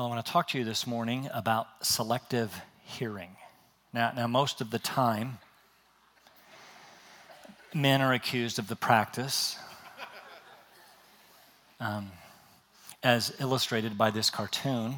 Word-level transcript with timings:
Well, 0.00 0.06
I 0.06 0.14
want 0.14 0.24
to 0.24 0.32
talk 0.32 0.48
to 0.48 0.58
you 0.58 0.64
this 0.64 0.86
morning 0.86 1.28
about 1.30 1.66
selective 1.82 2.58
hearing. 2.84 3.36
Now, 3.92 4.12
now 4.16 4.26
most 4.26 4.62
of 4.62 4.70
the 4.70 4.78
time, 4.78 5.36
men 7.74 8.00
are 8.00 8.14
accused 8.14 8.58
of 8.58 8.66
the 8.66 8.76
practice, 8.76 9.58
um, 11.80 12.12
as 13.02 13.34
illustrated 13.40 13.98
by 13.98 14.10
this 14.10 14.30
cartoon. 14.30 14.94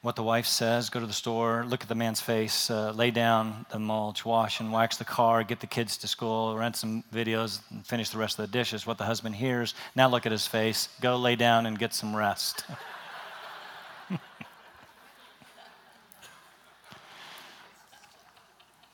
What 0.00 0.16
the 0.16 0.24
wife 0.24 0.46
says 0.46 0.90
go 0.90 0.98
to 0.98 1.06
the 1.06 1.12
store, 1.12 1.64
look 1.64 1.82
at 1.82 1.88
the 1.88 1.94
man's 1.94 2.20
face, 2.20 2.72
uh, 2.72 2.90
lay 2.90 3.12
down 3.12 3.66
the 3.70 3.78
mulch, 3.78 4.24
wash 4.24 4.58
and 4.58 4.72
wax 4.72 4.96
the 4.96 5.04
car, 5.04 5.44
get 5.44 5.60
the 5.60 5.68
kids 5.68 5.98
to 5.98 6.08
school, 6.08 6.56
rent 6.56 6.74
some 6.74 7.04
videos, 7.14 7.60
and 7.70 7.86
finish 7.86 8.10
the 8.10 8.18
rest 8.18 8.36
of 8.36 8.50
the 8.50 8.52
dishes. 8.52 8.84
What 8.84 8.98
the 8.98 9.04
husband 9.04 9.36
hears, 9.36 9.74
now 9.94 10.08
look 10.08 10.26
at 10.26 10.32
his 10.32 10.48
face, 10.48 10.88
go 11.00 11.16
lay 11.18 11.36
down 11.36 11.66
and 11.66 11.78
get 11.78 11.94
some 11.94 12.16
rest. 12.16 12.64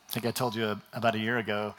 I 0.09 0.11
think 0.11 0.25
I 0.25 0.31
told 0.31 0.55
you 0.55 0.75
about 0.91 1.13
a 1.13 1.19
year 1.19 1.37
ago. 1.37 1.75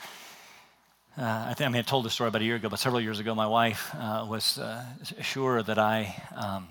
Uh, 1.18 1.46
I 1.48 1.54
think 1.54 1.66
I 1.66 1.72
mean 1.72 1.80
I 1.80 1.82
told 1.82 2.04
the 2.04 2.10
story 2.10 2.28
about 2.28 2.42
a 2.42 2.44
year 2.44 2.54
ago, 2.54 2.68
but 2.68 2.78
several 2.78 3.00
years 3.00 3.18
ago, 3.18 3.34
my 3.34 3.48
wife 3.48 3.90
uh, 3.98 4.24
was 4.28 4.56
uh, 4.56 4.84
sure 5.20 5.64
that 5.64 5.80
I 5.80 6.14
um, 6.36 6.68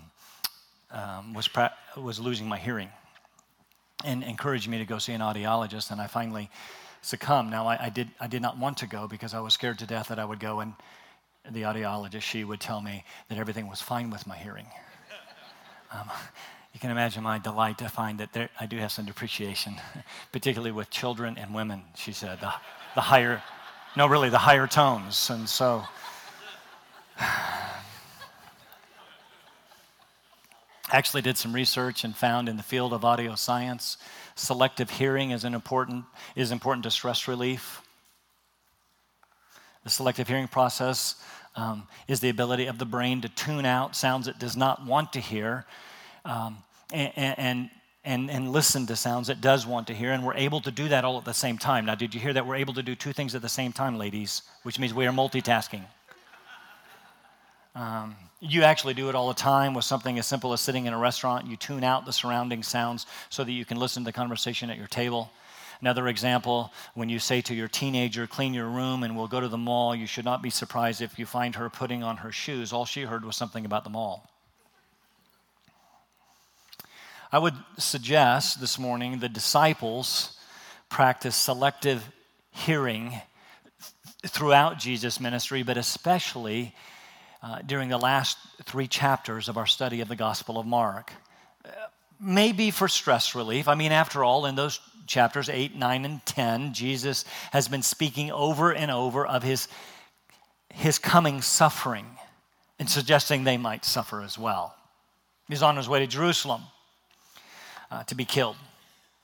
um, 0.90 1.34
was 1.34 1.48
pra- 1.48 1.74
was 1.98 2.18
losing 2.18 2.48
my 2.48 2.56
hearing, 2.56 2.88
and 4.06 4.24
encouraged 4.24 4.70
me 4.70 4.78
to 4.78 4.86
go 4.86 4.96
see 4.96 5.12
an 5.12 5.20
audiologist. 5.20 5.90
And 5.90 6.00
I 6.00 6.06
finally 6.06 6.48
succumbed. 7.02 7.50
Now 7.50 7.66
I, 7.66 7.84
I 7.84 7.90
did 7.90 8.08
I 8.18 8.26
did 8.26 8.40
not 8.40 8.56
want 8.56 8.78
to 8.78 8.86
go 8.86 9.06
because 9.06 9.34
I 9.34 9.40
was 9.40 9.52
scared 9.52 9.78
to 9.80 9.86
death 9.86 10.08
that 10.08 10.18
I 10.18 10.24
would 10.24 10.40
go 10.40 10.60
and 10.60 10.72
the 11.50 11.62
audiologist 11.62 12.22
she 12.22 12.42
would 12.42 12.60
tell 12.60 12.80
me 12.80 13.04
that 13.28 13.36
everything 13.36 13.68
was 13.68 13.82
fine 13.82 14.08
with 14.08 14.26
my 14.26 14.36
hearing. 14.36 14.66
Um, 15.92 16.08
you 16.72 16.80
can 16.80 16.90
imagine 16.90 17.22
my 17.22 17.38
delight 17.38 17.78
to 17.78 17.88
find 17.88 18.18
that 18.20 18.32
there, 18.32 18.48
I 18.58 18.66
do 18.66 18.76
have 18.78 18.92
some 18.92 19.04
depreciation, 19.04 19.74
particularly 20.32 20.72
with 20.72 20.90
children 20.90 21.36
and 21.36 21.54
women, 21.54 21.82
she 21.96 22.12
said. 22.12 22.40
The, 22.40 22.52
the 22.94 23.00
higher, 23.00 23.42
no, 23.96 24.06
really, 24.06 24.28
the 24.30 24.38
higher 24.38 24.66
tones. 24.66 25.30
And 25.30 25.48
so, 25.48 25.82
actually 30.92 31.22
did 31.22 31.36
some 31.36 31.52
research 31.52 32.04
and 32.04 32.16
found 32.16 32.48
in 32.48 32.56
the 32.56 32.62
field 32.62 32.92
of 32.92 33.04
audio 33.04 33.34
science, 33.34 33.96
selective 34.34 34.90
hearing 34.90 35.32
is, 35.32 35.44
an 35.44 35.54
important, 35.54 36.04
is 36.36 36.52
important 36.52 36.84
to 36.84 36.90
stress 36.90 37.26
relief. 37.26 37.82
The 39.84 39.90
selective 39.90 40.28
hearing 40.28 40.46
process 40.48 41.16
um, 41.56 41.88
is 42.06 42.20
the 42.20 42.28
ability 42.28 42.66
of 42.66 42.78
the 42.78 42.84
brain 42.84 43.22
to 43.22 43.28
tune 43.28 43.64
out 43.64 43.96
sounds 43.96 44.28
it 44.28 44.38
does 44.38 44.56
not 44.56 44.86
want 44.86 45.12
to 45.14 45.20
hear 45.20 45.66
um, 46.24 46.58
and, 46.92 47.12
and, 47.16 47.70
and, 48.04 48.30
and 48.30 48.52
listen 48.52 48.86
to 48.86 48.96
sounds 48.96 49.28
it 49.28 49.40
does 49.40 49.66
want 49.66 49.86
to 49.88 49.94
hear. 49.94 50.12
And 50.12 50.24
we're 50.24 50.34
able 50.34 50.60
to 50.62 50.70
do 50.70 50.88
that 50.88 51.04
all 51.04 51.18
at 51.18 51.24
the 51.24 51.34
same 51.34 51.58
time. 51.58 51.86
Now, 51.86 51.94
did 51.94 52.14
you 52.14 52.20
hear 52.20 52.32
that? 52.32 52.46
We're 52.46 52.56
able 52.56 52.74
to 52.74 52.82
do 52.82 52.94
two 52.94 53.12
things 53.12 53.34
at 53.34 53.42
the 53.42 53.48
same 53.48 53.72
time, 53.72 53.98
ladies, 53.98 54.42
which 54.62 54.78
means 54.78 54.94
we 54.94 55.06
are 55.06 55.12
multitasking. 55.12 55.82
Um, 57.74 58.16
you 58.40 58.62
actually 58.62 58.94
do 58.94 59.08
it 59.08 59.14
all 59.14 59.28
the 59.28 59.34
time 59.34 59.74
with 59.74 59.84
something 59.84 60.18
as 60.18 60.26
simple 60.26 60.52
as 60.52 60.60
sitting 60.60 60.86
in 60.86 60.92
a 60.92 60.98
restaurant. 60.98 61.46
You 61.46 61.56
tune 61.56 61.84
out 61.84 62.06
the 62.06 62.12
surrounding 62.12 62.62
sounds 62.62 63.06
so 63.28 63.44
that 63.44 63.52
you 63.52 63.64
can 63.64 63.78
listen 63.78 64.02
to 64.02 64.08
the 64.08 64.12
conversation 64.12 64.70
at 64.70 64.78
your 64.78 64.86
table. 64.86 65.30
Another 65.80 66.08
example, 66.08 66.72
when 66.94 67.08
you 67.08 67.18
say 67.18 67.40
to 67.42 67.54
your 67.54 67.68
teenager, 67.68 68.26
clean 68.26 68.52
your 68.54 68.68
room 68.68 69.02
and 69.02 69.16
we'll 69.16 69.28
go 69.28 69.40
to 69.40 69.48
the 69.48 69.58
mall, 69.58 69.94
you 69.94 70.06
should 70.06 70.24
not 70.24 70.42
be 70.42 70.50
surprised 70.50 71.00
if 71.00 71.18
you 71.18 71.26
find 71.26 71.54
her 71.56 71.70
putting 71.70 72.02
on 72.02 72.18
her 72.18 72.32
shoes. 72.32 72.72
All 72.72 72.84
she 72.84 73.02
heard 73.02 73.24
was 73.24 73.36
something 73.36 73.64
about 73.64 73.84
the 73.84 73.90
mall. 73.90 74.29
I 77.32 77.38
would 77.38 77.54
suggest 77.78 78.60
this 78.60 78.76
morning 78.76 79.20
the 79.20 79.28
disciples 79.28 80.36
practice 80.88 81.36
selective 81.36 82.04
hearing 82.50 83.14
throughout 84.26 84.80
Jesus' 84.80 85.20
ministry, 85.20 85.62
but 85.62 85.76
especially 85.76 86.74
uh, 87.40 87.60
during 87.64 87.88
the 87.88 87.98
last 87.98 88.36
three 88.64 88.88
chapters 88.88 89.48
of 89.48 89.56
our 89.56 89.66
study 89.66 90.00
of 90.00 90.08
the 90.08 90.16
Gospel 90.16 90.58
of 90.58 90.66
Mark. 90.66 91.12
Uh, 91.64 91.68
maybe 92.18 92.72
for 92.72 92.88
stress 92.88 93.36
relief. 93.36 93.68
I 93.68 93.76
mean, 93.76 93.92
after 93.92 94.24
all, 94.24 94.44
in 94.46 94.56
those 94.56 94.80
chapters 95.06 95.48
8, 95.48 95.76
9, 95.76 96.04
and 96.04 96.26
10, 96.26 96.74
Jesus 96.74 97.24
has 97.52 97.68
been 97.68 97.82
speaking 97.82 98.32
over 98.32 98.72
and 98.72 98.90
over 98.90 99.24
of 99.24 99.44
his, 99.44 99.68
his 100.74 100.98
coming 100.98 101.42
suffering 101.42 102.06
and 102.80 102.90
suggesting 102.90 103.44
they 103.44 103.56
might 103.56 103.84
suffer 103.84 104.20
as 104.20 104.36
well. 104.36 104.74
He's 105.46 105.62
on 105.62 105.76
his 105.76 105.88
way 105.88 106.00
to 106.00 106.08
Jerusalem 106.08 106.62
uh, 107.90 108.04
to 108.04 108.14
be 108.14 108.24
killed. 108.24 108.56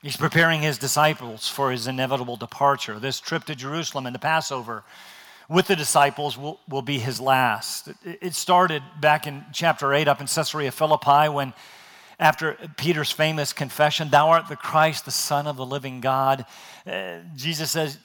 He's 0.01 0.17
preparing 0.17 0.61
his 0.61 0.77
disciples 0.77 1.47
for 1.47 1.71
his 1.71 1.87
inevitable 1.87 2.35
departure. 2.35 2.99
This 2.99 3.19
trip 3.19 3.45
to 3.45 3.55
Jerusalem 3.55 4.05
and 4.05 4.13
the 4.13 4.19
Passover 4.19 4.83
with 5.49 5.67
the 5.67 5.75
disciples 5.75 6.37
will, 6.37 6.59
will 6.69 6.81
be 6.81 6.99
his 6.99 7.19
last. 7.19 7.87
It, 7.87 8.19
it 8.21 8.33
started 8.33 8.83
back 8.99 9.27
in 9.27 9.43
chapter 9.53 9.93
8 9.93 10.07
up 10.07 10.21
in 10.21 10.27
Caesarea 10.27 10.71
Philippi 10.71 11.29
when 11.29 11.53
after 12.19 12.57
Peter's 12.77 13.11
famous 13.11 13.53
confession, 13.53 14.09
Thou 14.09 14.29
art 14.29 14.47
the 14.49 14.55
Christ, 14.55 15.05
the 15.05 15.11
Son 15.11 15.45
of 15.47 15.55
the 15.55 15.65
living 15.65 16.01
God, 16.01 16.45
uh, 16.85 17.19
Jesus 17.35 17.69
says, 17.71 17.99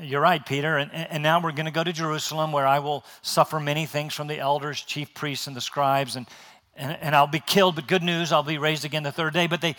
You're 0.00 0.22
right, 0.22 0.44
Peter. 0.44 0.78
And, 0.78 0.90
and 0.92 1.22
now 1.22 1.40
we're 1.40 1.52
going 1.52 1.66
to 1.66 1.72
go 1.72 1.84
to 1.84 1.92
Jerusalem 1.92 2.52
where 2.52 2.66
I 2.66 2.78
will 2.78 3.04
suffer 3.20 3.60
many 3.60 3.84
things 3.84 4.14
from 4.14 4.26
the 4.26 4.38
elders, 4.38 4.80
chief 4.80 5.12
priests, 5.12 5.46
and 5.46 5.54
the 5.54 5.60
scribes, 5.60 6.16
and, 6.16 6.26
and, 6.74 6.96
and 7.00 7.14
I'll 7.14 7.26
be 7.26 7.40
killed. 7.40 7.74
But 7.76 7.86
good 7.86 8.02
news, 8.02 8.32
I'll 8.32 8.42
be 8.42 8.58
raised 8.58 8.84
again 8.84 9.02
the 9.02 9.12
third 9.12 9.34
day. 9.34 9.46
But 9.46 9.60
they, 9.60 9.76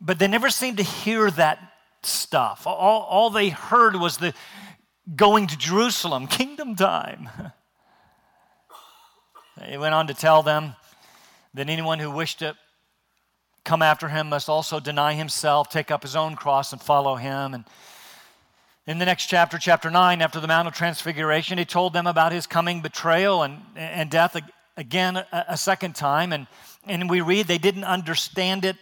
but 0.00 0.18
they 0.18 0.28
never 0.28 0.50
seemed 0.50 0.78
to 0.78 0.82
hear 0.82 1.30
that 1.32 1.58
stuff. 2.02 2.66
All, 2.66 3.02
all 3.02 3.30
they 3.30 3.50
heard 3.50 3.96
was 3.96 4.18
the 4.18 4.34
going 5.16 5.46
to 5.48 5.58
Jerusalem, 5.58 6.26
kingdom 6.28 6.76
time. 6.76 7.28
He 9.66 9.76
went 9.76 9.94
on 9.94 10.06
to 10.06 10.14
tell 10.14 10.42
them 10.42 10.74
that 11.54 11.68
anyone 11.68 11.98
who 11.98 12.10
wished 12.10 12.38
to 12.38 12.56
come 13.64 13.82
after 13.82 14.08
him 14.08 14.28
must 14.30 14.48
also 14.48 14.80
deny 14.80 15.12
himself, 15.12 15.68
take 15.68 15.90
up 15.90 16.02
his 16.02 16.16
own 16.16 16.34
cross, 16.34 16.72
and 16.72 16.80
follow 16.80 17.16
him. 17.16 17.52
And 17.52 17.64
in 18.86 18.98
the 18.98 19.04
next 19.04 19.26
chapter, 19.26 19.58
chapter 19.58 19.90
9, 19.90 20.22
after 20.22 20.40
the 20.40 20.48
Mount 20.48 20.66
of 20.66 20.74
Transfiguration, 20.74 21.58
he 21.58 21.66
told 21.66 21.92
them 21.92 22.06
about 22.06 22.32
his 22.32 22.46
coming 22.46 22.80
betrayal 22.80 23.42
and, 23.42 23.60
and 23.76 24.10
death 24.10 24.34
again 24.80 25.16
a, 25.16 25.44
a 25.50 25.56
second 25.56 25.94
time. 25.94 26.32
And, 26.32 26.48
and 26.86 27.08
we 27.08 27.20
read 27.20 27.46
they 27.46 27.58
didn't 27.58 27.84
understand 27.84 28.64
it 28.64 28.76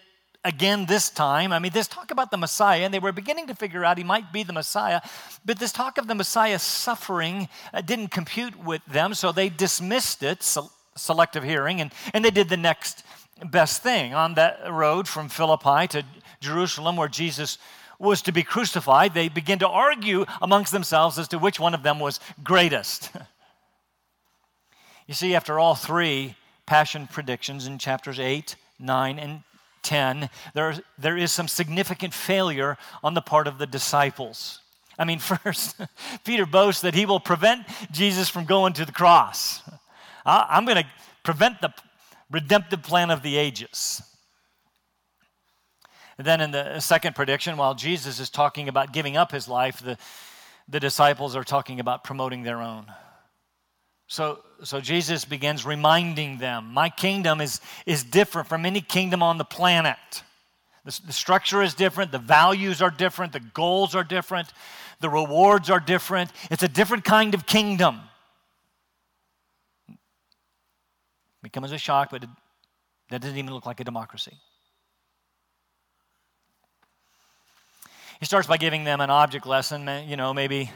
again 0.45 0.87
this 0.87 1.11
time. 1.11 1.53
I 1.53 1.59
mean, 1.59 1.73
this 1.73 1.89
talk 1.89 2.11
about 2.11 2.31
the 2.31 2.37
Messiah, 2.37 2.83
and 2.83 2.95
they 2.95 2.99
were 2.99 3.13
beginning 3.13 3.49
to 3.49 3.55
figure 3.55 3.85
out 3.85 3.99
he 3.99 4.05
might 4.05 4.33
be 4.33 4.45
the 4.45 4.53
Messiah, 4.53 5.01
but 5.45 5.59
this 5.59 5.73
talk 5.73 5.99
of 5.99 6.07
the 6.07 6.15
Messiah 6.15 6.59
suffering 6.59 7.49
uh, 7.75 7.81
didn't 7.81 8.09
compute 8.09 8.57
with 8.65 8.85
them, 8.87 9.15
so 9.15 9.33
they 9.33 9.49
dismissed 9.49 10.23
it, 10.23 10.43
selective 10.97 11.45
hearing, 11.45 11.81
and, 11.81 11.93
and 12.15 12.25
they 12.25 12.31
did 12.31 12.49
the 12.49 12.57
next 12.57 13.05
best 13.51 13.83
thing. 13.83 14.15
On 14.15 14.35
that 14.35 14.61
road 14.71 15.09
from 15.09 15.29
Philippi 15.29 15.89
to 15.89 16.05
Jerusalem, 16.41 16.97
where 16.97 17.09
Jesus 17.09 17.59
was 17.99 18.23
to 18.23 18.33
be 18.33 18.45
crucified, 18.45 19.13
they 19.13 19.29
began 19.29 19.59
to 19.59 19.69
argue 19.69 20.25
amongst 20.41 20.73
themselves 20.73 21.19
as 21.19 21.29
to 21.29 21.39
which 21.39 21.59
one 21.59 21.75
of 21.75 21.83
them 21.83 21.99
was 21.99 22.21
greatest. 22.43 23.11
you 25.09 25.15
see, 25.15 25.35
after 25.35 25.59
all 25.59 25.75
three 25.75 26.37
passion 26.67 27.09
predictions 27.11 27.67
in 27.67 27.79
chapters 27.79 28.21
8, 28.21 28.55
9, 28.79 29.19
and 29.19 29.43
10, 29.83 30.29
there, 30.53 30.75
there 30.99 31.17
is 31.17 31.33
some 31.33 31.49
significant 31.49 32.13
failure 32.13 32.77
on 33.03 33.15
the 33.15 33.23
part 33.23 33.47
of 33.47 33.57
the 33.57 33.67
disciples. 33.67 34.61
I 34.99 35.07
mean, 35.07 35.19
first, 35.19 35.81
Peter 36.25 36.45
boasts 36.45 36.83
that 36.83 36.95
he 36.95 37.07
will 37.07 37.21
prevent 37.21 37.67
Jesus 37.91 38.29
from 38.29 38.45
going 38.45 38.75
to 38.75 38.85
the 38.85 38.93
cross. 38.93 39.63
I'm 40.27 40.67
going 40.67 40.77
to 40.77 40.89
prevent 41.25 41.63
the 41.63 41.73
redemptive 42.31 42.83
plan 42.83 43.11
of 43.11 43.23
the 43.23 43.39
ages. 43.39 44.03
And 46.19 46.27
then 46.27 46.43
in 46.43 46.51
the 46.51 46.81
second 46.81 47.15
prediction, 47.15 47.57
while 47.57 47.75
Jesus 47.75 48.21
is 48.21 48.29
talking 48.29 48.69
about 48.69 48.93
giving 48.93 49.17
up 49.17 49.33
his 49.33 49.49
life, 49.49 49.81
the, 49.81 49.97
the 50.69 50.81
disciples 50.81 51.35
are 51.35 51.45
talking 51.45 51.81
about 51.81 52.05
promoting 52.05 52.43
their 52.43 52.61
own. 52.61 52.93
So, 54.09 54.41
so 54.65 54.81
Jesus 54.81 55.27
begins 55.27 55.67
reminding 55.67 56.39
them 56.39 56.73
my 56.73 56.89
kingdom 56.89 57.43
is, 57.43 57.61
is 57.85 58.03
different 58.03 58.49
from 58.49 58.65
any 58.65 58.81
kingdom 58.81 59.23
on 59.23 59.37
the 59.37 59.45
planet. 59.45 59.99
The, 60.87 60.99
the 61.07 61.13
structure 61.13 61.63
is 61.63 61.75
different, 61.75 62.11
the 62.11 62.19
values 62.19 62.81
are 62.81 62.91
different, 62.91 63.35
the 63.35 63.41
goals 63.41 63.95
are 63.95 64.03
different, 64.03 64.49
the 65.01 65.11
rewards 65.11 65.69
are 65.69 65.79
different. 65.79 66.33
It's 66.51 66.63
a 66.63 66.69
different 66.69 67.05
kind 67.05 67.35
of 67.35 67.45
kingdom. 67.45 68.01
It 71.45 71.53
comes 71.53 71.67
as 71.67 71.73
a 71.73 71.79
shock, 71.79 72.09
but 72.11 72.25
it, 72.25 72.31
that 73.11 73.21
doesn't 73.21 73.37
even 73.37 73.53
look 73.53 73.67
like 73.67 73.81
a 73.81 73.85
democracy. 73.85 74.37
He 78.21 78.27
starts 78.27 78.49
by 78.49 78.57
giving 78.57 78.85
them 78.85 79.01
an 79.03 79.11
object 79.11 79.47
lesson, 79.47 79.89
you 80.09 80.17
know, 80.17 80.33
maybe 80.33 80.71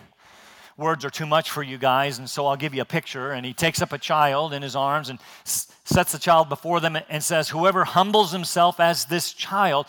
words 0.82 1.04
are 1.04 1.10
too 1.10 1.26
much 1.26 1.50
for 1.50 1.62
you 1.62 1.78
guys, 1.78 2.18
and 2.18 2.28
so 2.28 2.46
I'll 2.46 2.56
give 2.56 2.74
you 2.74 2.82
a 2.82 2.86
picture. 2.86 3.32
And 3.32 3.46
he 3.46 3.54
takes 3.54 3.80
up 3.80 3.92
a 3.92 3.98
child 3.98 4.52
in 4.52 4.60
his 4.60 4.76
arms 4.76 5.08
and 5.08 5.18
sets 5.44 6.12
the 6.12 6.18
child 6.18 6.48
before 6.48 6.80
them 6.80 6.98
and 7.08 7.22
says, 7.22 7.48
Whoever 7.48 7.84
humbles 7.84 8.32
himself 8.32 8.80
as 8.80 9.06
this 9.06 9.32
child, 9.32 9.86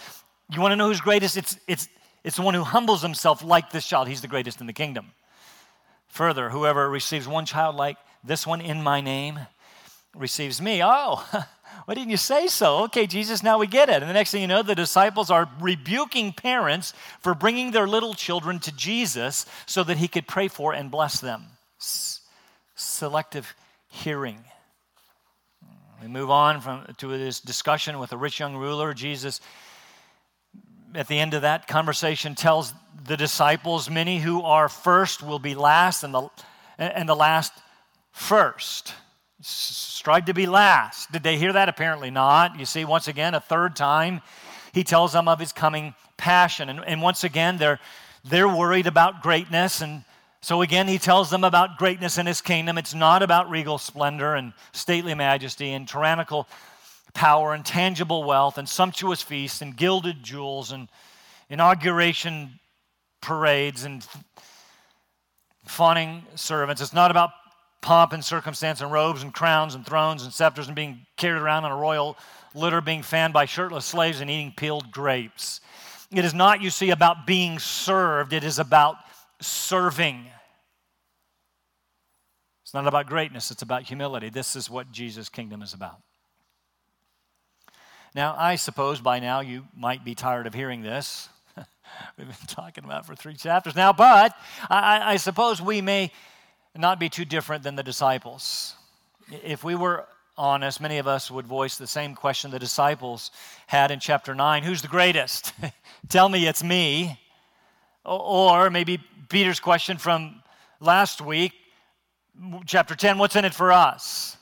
you 0.52 0.62
want 0.62 0.72
to 0.72 0.76
know 0.76 0.88
who's 0.88 1.02
greatest? 1.02 1.36
It's, 1.36 1.58
it's, 1.68 1.90
it's 2.24 2.38
the 2.38 2.44
one 2.44 2.54
who 2.54 2.64
humbles 2.64 3.02
himself 3.02 3.44
like 3.44 3.72
this 3.72 3.86
child. 3.86 4.08
He's 4.08 4.22
the 4.22 4.28
greatest 4.28 4.62
in 4.62 4.68
the 4.68 4.74
kingdom. 4.74 5.12
Further, 6.08 6.50
whoever 6.50 6.90
receives 6.90 7.28
one 7.28 7.46
child 7.46 7.76
like 7.76 7.98
this 8.24 8.46
one 8.46 8.62
in 8.62 8.84
my 8.84 9.02
name 9.02 9.40
receives 10.16 10.62
me. 10.62 10.82
Oh, 10.84 11.28
why 11.86 11.96
didn't 11.96 12.12
you 12.12 12.18
say 12.18 12.48
so? 12.48 12.84
Okay, 12.84 13.08
Jesus, 13.08 13.44
now 13.44 13.58
we 13.58 13.68
get 13.68 13.90
it. 13.90 14.02
And 14.02 14.10
the 14.10 14.14
next 14.14 14.32
thing 14.32 14.42
you 14.42 14.48
know, 14.48 14.64
the 14.64 14.76
disciples 14.76 15.30
are 15.30 15.50
rebuking 15.60 16.32
parents 16.32 16.94
for 17.20 17.36
bringing 17.36 17.72
their 17.72 17.88
little 17.88 18.14
children 18.14 18.60
to 18.60 18.72
Jesus 18.76 19.46
so 19.66 19.84
that 19.84 19.98
he 19.98 20.08
could 20.08 20.26
pray 20.26 20.48
for 20.48 20.74
and 20.74 20.90
bless 20.90 21.20
them. 21.20 21.44
S- 21.80 22.22
selective 22.76 23.54
hearing. 23.90 24.40
We 26.02 26.08
move 26.08 26.30
on 26.30 26.62
from, 26.62 26.86
to 26.98 27.18
this 27.18 27.42
discussion 27.42 28.00
with 28.00 28.14
a 28.14 28.18
rich 28.18 28.40
young 28.40 28.56
ruler. 28.56 28.94
Jesus, 28.94 29.42
at 30.96 31.08
the 31.08 31.20
end 31.20 31.34
of 31.34 31.42
that 31.42 31.68
conversation, 31.68 32.36
tells 32.36 32.74
the 33.06 33.18
disciples, 33.18 33.90
Many 33.90 34.20
who 34.20 34.42
are 34.42 34.70
first 34.70 35.22
will 35.22 35.40
be 35.40 35.56
last, 35.56 36.04
and 36.04 36.14
the, 36.14 36.30
and 36.78 37.08
the 37.08 37.16
last 37.16 37.54
first. 38.12 38.94
Strive 39.46 40.26
to 40.26 40.34
be 40.34 40.46
last. 40.46 41.12
Did 41.12 41.24
they 41.24 41.38
hear 41.38 41.52
that? 41.52 41.68
Apparently 41.68 42.10
not. 42.10 42.58
You 42.58 42.66
see, 42.66 42.86
once 42.86 43.10
again, 43.10 43.34
a 43.34 43.42
third 43.42 43.76
time, 43.76 44.22
he 44.74 44.86
tells 44.86 45.12
them 45.12 45.28
of 45.28 45.40
his 45.40 45.52
coming 45.52 45.94
passion. 46.16 46.70
And, 46.70 46.80
and 46.86 47.02
once 47.02 47.26
again, 47.26 47.58
they're, 47.58 47.80
they're 48.24 48.48
worried 48.48 48.88
about 48.88 49.22
greatness. 49.22 49.82
And 49.82 50.06
so 50.42 50.62
again, 50.62 50.88
he 50.88 50.98
tells 50.98 51.30
them 51.30 51.44
about 51.44 51.78
greatness 51.78 52.18
in 52.18 52.26
his 52.26 52.40
kingdom. 52.40 52.78
It's 52.78 52.94
not 52.94 53.22
about 53.22 53.50
regal 53.50 53.78
splendor 53.78 54.36
and 54.36 54.54
stately 54.72 55.14
majesty 55.14 55.74
and 55.74 55.88
tyrannical 55.88 56.48
power 57.14 57.54
and 57.54 57.66
tangible 57.66 58.24
wealth 58.24 58.58
and 58.58 58.68
sumptuous 58.68 59.22
feasts 59.22 59.62
and 59.62 59.76
gilded 59.76 60.24
jewels 60.24 60.72
and 60.72 60.88
inauguration 61.50 62.60
parades 63.22 63.84
and 63.84 64.08
fawning 65.66 66.26
servants. 66.36 66.82
It's 66.82 66.94
not 66.94 67.12
about 67.12 67.32
pomp 67.84 68.14
and 68.14 68.26
circumstance 68.26 68.82
and 68.82 68.92
robes 68.92 69.22
and 69.22 69.34
crowns 69.34 69.76
and 69.76 69.86
thrones 69.86 70.24
and 70.24 70.34
scepters 70.34 70.68
and 70.68 70.76
being 70.76 71.06
carried 71.18 71.42
around 71.42 71.66
on 71.66 71.72
a 71.72 71.76
royal 71.76 72.18
litter, 72.56 72.82
being 72.82 73.04
fanned 73.04 73.34
by 73.34 73.46
shirtless 73.46 73.86
slaves 73.86 74.22
and 74.22 74.30
eating 74.30 74.54
peeled 74.56 74.92
grapes. 74.92 75.62
It 76.12 76.26
is 76.26 76.34
not, 76.34 76.62
you 76.62 76.70
see, 76.70 76.90
about 76.90 77.28
being 77.28 77.60
served, 77.60 78.34
it 78.34 78.44
is 78.44 78.58
about 78.58 78.96
serving. 79.42 80.26
It's 82.64 82.74
not 82.74 82.88
about 82.88 83.08
greatness, 83.08 83.52
it's 83.52 83.62
about 83.62 83.84
humility. 83.84 84.30
This 84.30 84.56
is 84.56 84.70
what 84.70 84.92
Jesus' 84.92 85.30
kingdom 85.30 85.62
is 85.62 85.74
about. 85.74 86.00
Now, 88.16 88.36
I 88.38 88.56
suppose 88.56 89.02
by 89.02 89.20
now 89.20 89.42
you 89.42 89.66
might 89.76 90.06
be 90.06 90.14
tired 90.14 90.46
of 90.46 90.54
hearing 90.54 90.84
this. 90.84 91.30
We've 92.18 92.28
been 92.28 92.36
talking 92.48 92.84
about 92.84 93.06
for 93.06 93.16
three 93.16 93.34
chapters 93.34 93.76
now, 93.76 93.92
but 93.92 94.36
I, 94.70 95.14
I, 95.14 95.18
suppose 95.18 95.62
we 95.62 95.82
may 95.82 96.12
not 96.76 97.00
be 97.00 97.10
too 97.10 97.26
different 97.26 97.64
than 97.64 97.76
the 97.76 97.84
disciples. 97.84 98.76
If 99.44 99.64
we 99.64 99.76
were 99.76 100.08
honest, 100.38 100.82
many 100.82 100.98
of 100.98 101.08
us 101.08 101.30
would 101.30 101.46
voice 101.46 101.78
the 101.78 101.88
same 101.88 102.16
question 102.16 102.52
the 102.52 102.60
disciples 102.60 103.32
had 103.68 103.92
in 103.92 104.00
chapter 104.00 104.34
9 104.34 104.64
Who's 104.64 104.82
the 104.82 104.88
greatest? 104.88 105.54
Tell 106.10 106.30
me 106.30 106.48
it's 106.48 106.64
me. 106.64 107.20
Or 108.04 108.70
maybe 108.70 109.00
Peter's 109.30 109.60
question 109.60 109.98
from 109.98 110.42
last 110.80 111.22
week, 111.22 111.54
chapter 112.66 112.96
10 112.96 113.18
What's 113.18 113.36
in 113.36 113.46
it 113.46 113.54
for 113.54 113.72
us? 113.72 114.38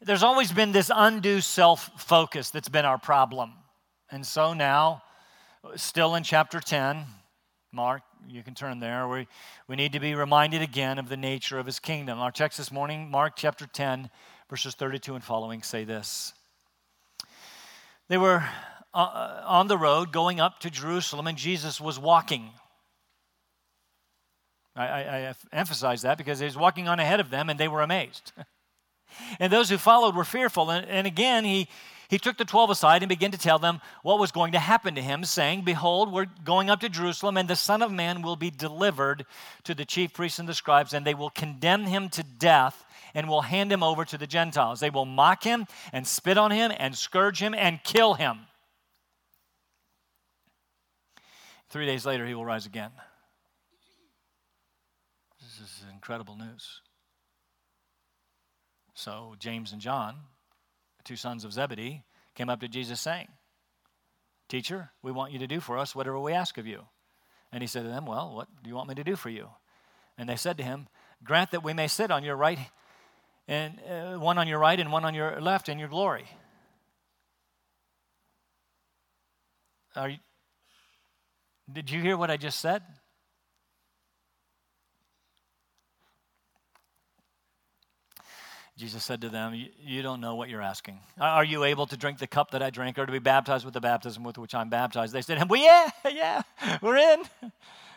There's 0.00 0.22
always 0.22 0.52
been 0.52 0.72
this 0.72 0.90
undue 0.94 1.40
self 1.40 1.90
focus 1.96 2.50
that's 2.50 2.68
been 2.68 2.84
our 2.84 2.98
problem. 2.98 3.52
And 4.10 4.24
so 4.24 4.52
now, 4.54 5.02
still 5.76 6.14
in 6.14 6.22
chapter 6.22 6.60
10, 6.60 7.04
Mark, 7.72 8.02
you 8.28 8.42
can 8.42 8.54
turn 8.54 8.80
there. 8.80 9.06
We, 9.08 9.26
we 9.68 9.76
need 9.76 9.92
to 9.92 10.00
be 10.00 10.14
reminded 10.14 10.62
again 10.62 10.98
of 10.98 11.08
the 11.08 11.16
nature 11.16 11.58
of 11.58 11.66
his 11.66 11.78
kingdom. 11.78 12.18
Our 12.18 12.30
text 12.30 12.58
this 12.58 12.72
morning, 12.72 13.10
Mark 13.10 13.34
chapter 13.36 13.66
10, 13.66 14.10
verses 14.48 14.74
32 14.74 15.14
and 15.14 15.24
following, 15.24 15.62
say 15.62 15.84
this. 15.84 16.32
They 18.08 18.18
were 18.18 18.44
uh, 18.92 19.42
on 19.44 19.68
the 19.68 19.78
road 19.78 20.12
going 20.12 20.40
up 20.40 20.60
to 20.60 20.70
Jerusalem, 20.70 21.26
and 21.26 21.38
Jesus 21.38 21.80
was 21.80 21.98
walking. 21.98 22.50
I, 24.76 24.86
I, 24.86 25.28
I 25.28 25.34
emphasize 25.52 26.02
that 26.02 26.18
because 26.18 26.38
he 26.38 26.44
was 26.44 26.56
walking 26.56 26.88
on 26.88 27.00
ahead 27.00 27.20
of 27.20 27.30
them, 27.30 27.48
and 27.48 27.58
they 27.58 27.68
were 27.68 27.82
amazed. 27.82 28.32
and 29.40 29.52
those 29.52 29.70
who 29.70 29.78
followed 29.78 30.16
were 30.16 30.24
fearful. 30.24 30.70
And, 30.70 30.86
and 30.86 31.06
again, 31.06 31.44
he, 31.44 31.68
he 32.08 32.18
took 32.18 32.36
the 32.36 32.44
twelve 32.44 32.70
aside 32.70 33.02
and 33.02 33.08
began 33.08 33.30
to 33.30 33.38
tell 33.38 33.58
them 33.58 33.80
what 34.02 34.18
was 34.18 34.32
going 34.32 34.52
to 34.52 34.58
happen 34.58 34.94
to 34.94 35.02
him, 35.02 35.24
saying, 35.24 35.62
Behold, 35.62 36.12
we're 36.12 36.26
going 36.44 36.70
up 36.70 36.80
to 36.80 36.88
Jerusalem, 36.88 37.36
and 37.36 37.48
the 37.48 37.56
Son 37.56 37.82
of 37.82 37.92
Man 37.92 38.22
will 38.22 38.36
be 38.36 38.50
delivered 38.50 39.26
to 39.64 39.74
the 39.74 39.84
chief 39.84 40.12
priests 40.12 40.38
and 40.38 40.48
the 40.48 40.54
scribes, 40.54 40.92
and 40.92 41.06
they 41.06 41.14
will 41.14 41.30
condemn 41.30 41.84
him 41.84 42.08
to 42.10 42.22
death 42.22 42.84
and 43.14 43.28
will 43.28 43.42
hand 43.42 43.72
him 43.72 43.82
over 43.82 44.04
to 44.04 44.18
the 44.18 44.26
Gentiles. 44.26 44.80
They 44.80 44.90
will 44.90 45.04
mock 45.04 45.44
him 45.44 45.66
and 45.92 46.06
spit 46.06 46.36
on 46.36 46.50
him 46.50 46.72
and 46.76 46.96
scourge 46.96 47.40
him 47.40 47.54
and 47.54 47.82
kill 47.82 48.14
him. 48.14 48.40
Three 51.70 51.86
days 51.86 52.04
later, 52.04 52.26
he 52.26 52.34
will 52.34 52.44
rise 52.44 52.66
again. 52.66 52.90
This 55.40 55.60
is 55.60 55.84
incredible 55.92 56.36
news. 56.36 56.82
So, 58.94 59.34
James 59.38 59.72
and 59.72 59.80
John, 59.80 60.16
two 61.04 61.16
sons 61.16 61.44
of 61.44 61.52
Zebedee, 61.52 62.04
came 62.34 62.48
up 62.48 62.60
to 62.60 62.68
Jesus 62.68 63.00
saying, 63.00 63.28
Teacher, 64.48 64.90
we 65.02 65.12
want 65.12 65.32
you 65.32 65.38
to 65.38 65.46
do 65.46 65.60
for 65.60 65.78
us 65.78 65.94
whatever 65.94 66.18
we 66.18 66.32
ask 66.32 66.58
of 66.58 66.66
you. 66.66 66.84
And 67.52 67.62
he 67.62 67.66
said 67.66 67.82
to 67.82 67.88
them, 67.88 68.06
Well, 68.06 68.34
what 68.34 68.48
do 68.62 68.68
you 68.68 68.74
want 68.74 68.88
me 68.88 68.94
to 68.96 69.04
do 69.04 69.16
for 69.16 69.30
you? 69.30 69.48
And 70.18 70.28
they 70.28 70.36
said 70.36 70.58
to 70.58 70.64
him, 70.64 70.88
Grant 71.22 71.52
that 71.52 71.64
we 71.64 71.72
may 71.72 71.88
sit 71.88 72.10
on 72.10 72.24
your 72.24 72.36
right, 72.36 72.58
and 73.48 73.80
uh, 73.88 74.18
one 74.18 74.38
on 74.38 74.48
your 74.48 74.58
right 74.58 74.78
and 74.78 74.92
one 74.92 75.04
on 75.04 75.14
your 75.14 75.40
left 75.40 75.68
in 75.68 75.78
your 75.78 75.88
glory. 75.88 76.26
Are 79.96 80.08
you, 80.08 80.18
did 81.72 81.90
you 81.90 82.00
hear 82.00 82.16
what 82.16 82.30
I 82.30 82.36
just 82.36 82.58
said? 82.58 82.82
Jesus 88.76 89.04
said 89.04 89.20
to 89.20 89.28
them, 89.28 89.54
You 89.80 90.02
don't 90.02 90.20
know 90.20 90.34
what 90.34 90.48
you're 90.48 90.62
asking. 90.62 90.98
Are 91.20 91.44
you 91.44 91.62
able 91.64 91.86
to 91.86 91.96
drink 91.96 92.18
the 92.18 92.26
cup 92.26 92.50
that 92.50 92.62
I 92.62 92.70
drank 92.70 92.98
or 92.98 93.06
to 93.06 93.12
be 93.12 93.20
baptized 93.20 93.64
with 93.64 93.74
the 93.74 93.80
baptism 93.80 94.24
with 94.24 94.36
which 94.36 94.54
I'm 94.54 94.68
baptized? 94.68 95.12
They 95.12 95.22
said, 95.22 95.48
Well, 95.48 95.60
yeah, 95.60 95.90
yeah, 96.12 96.42
we're 96.82 96.96
in. 96.96 97.22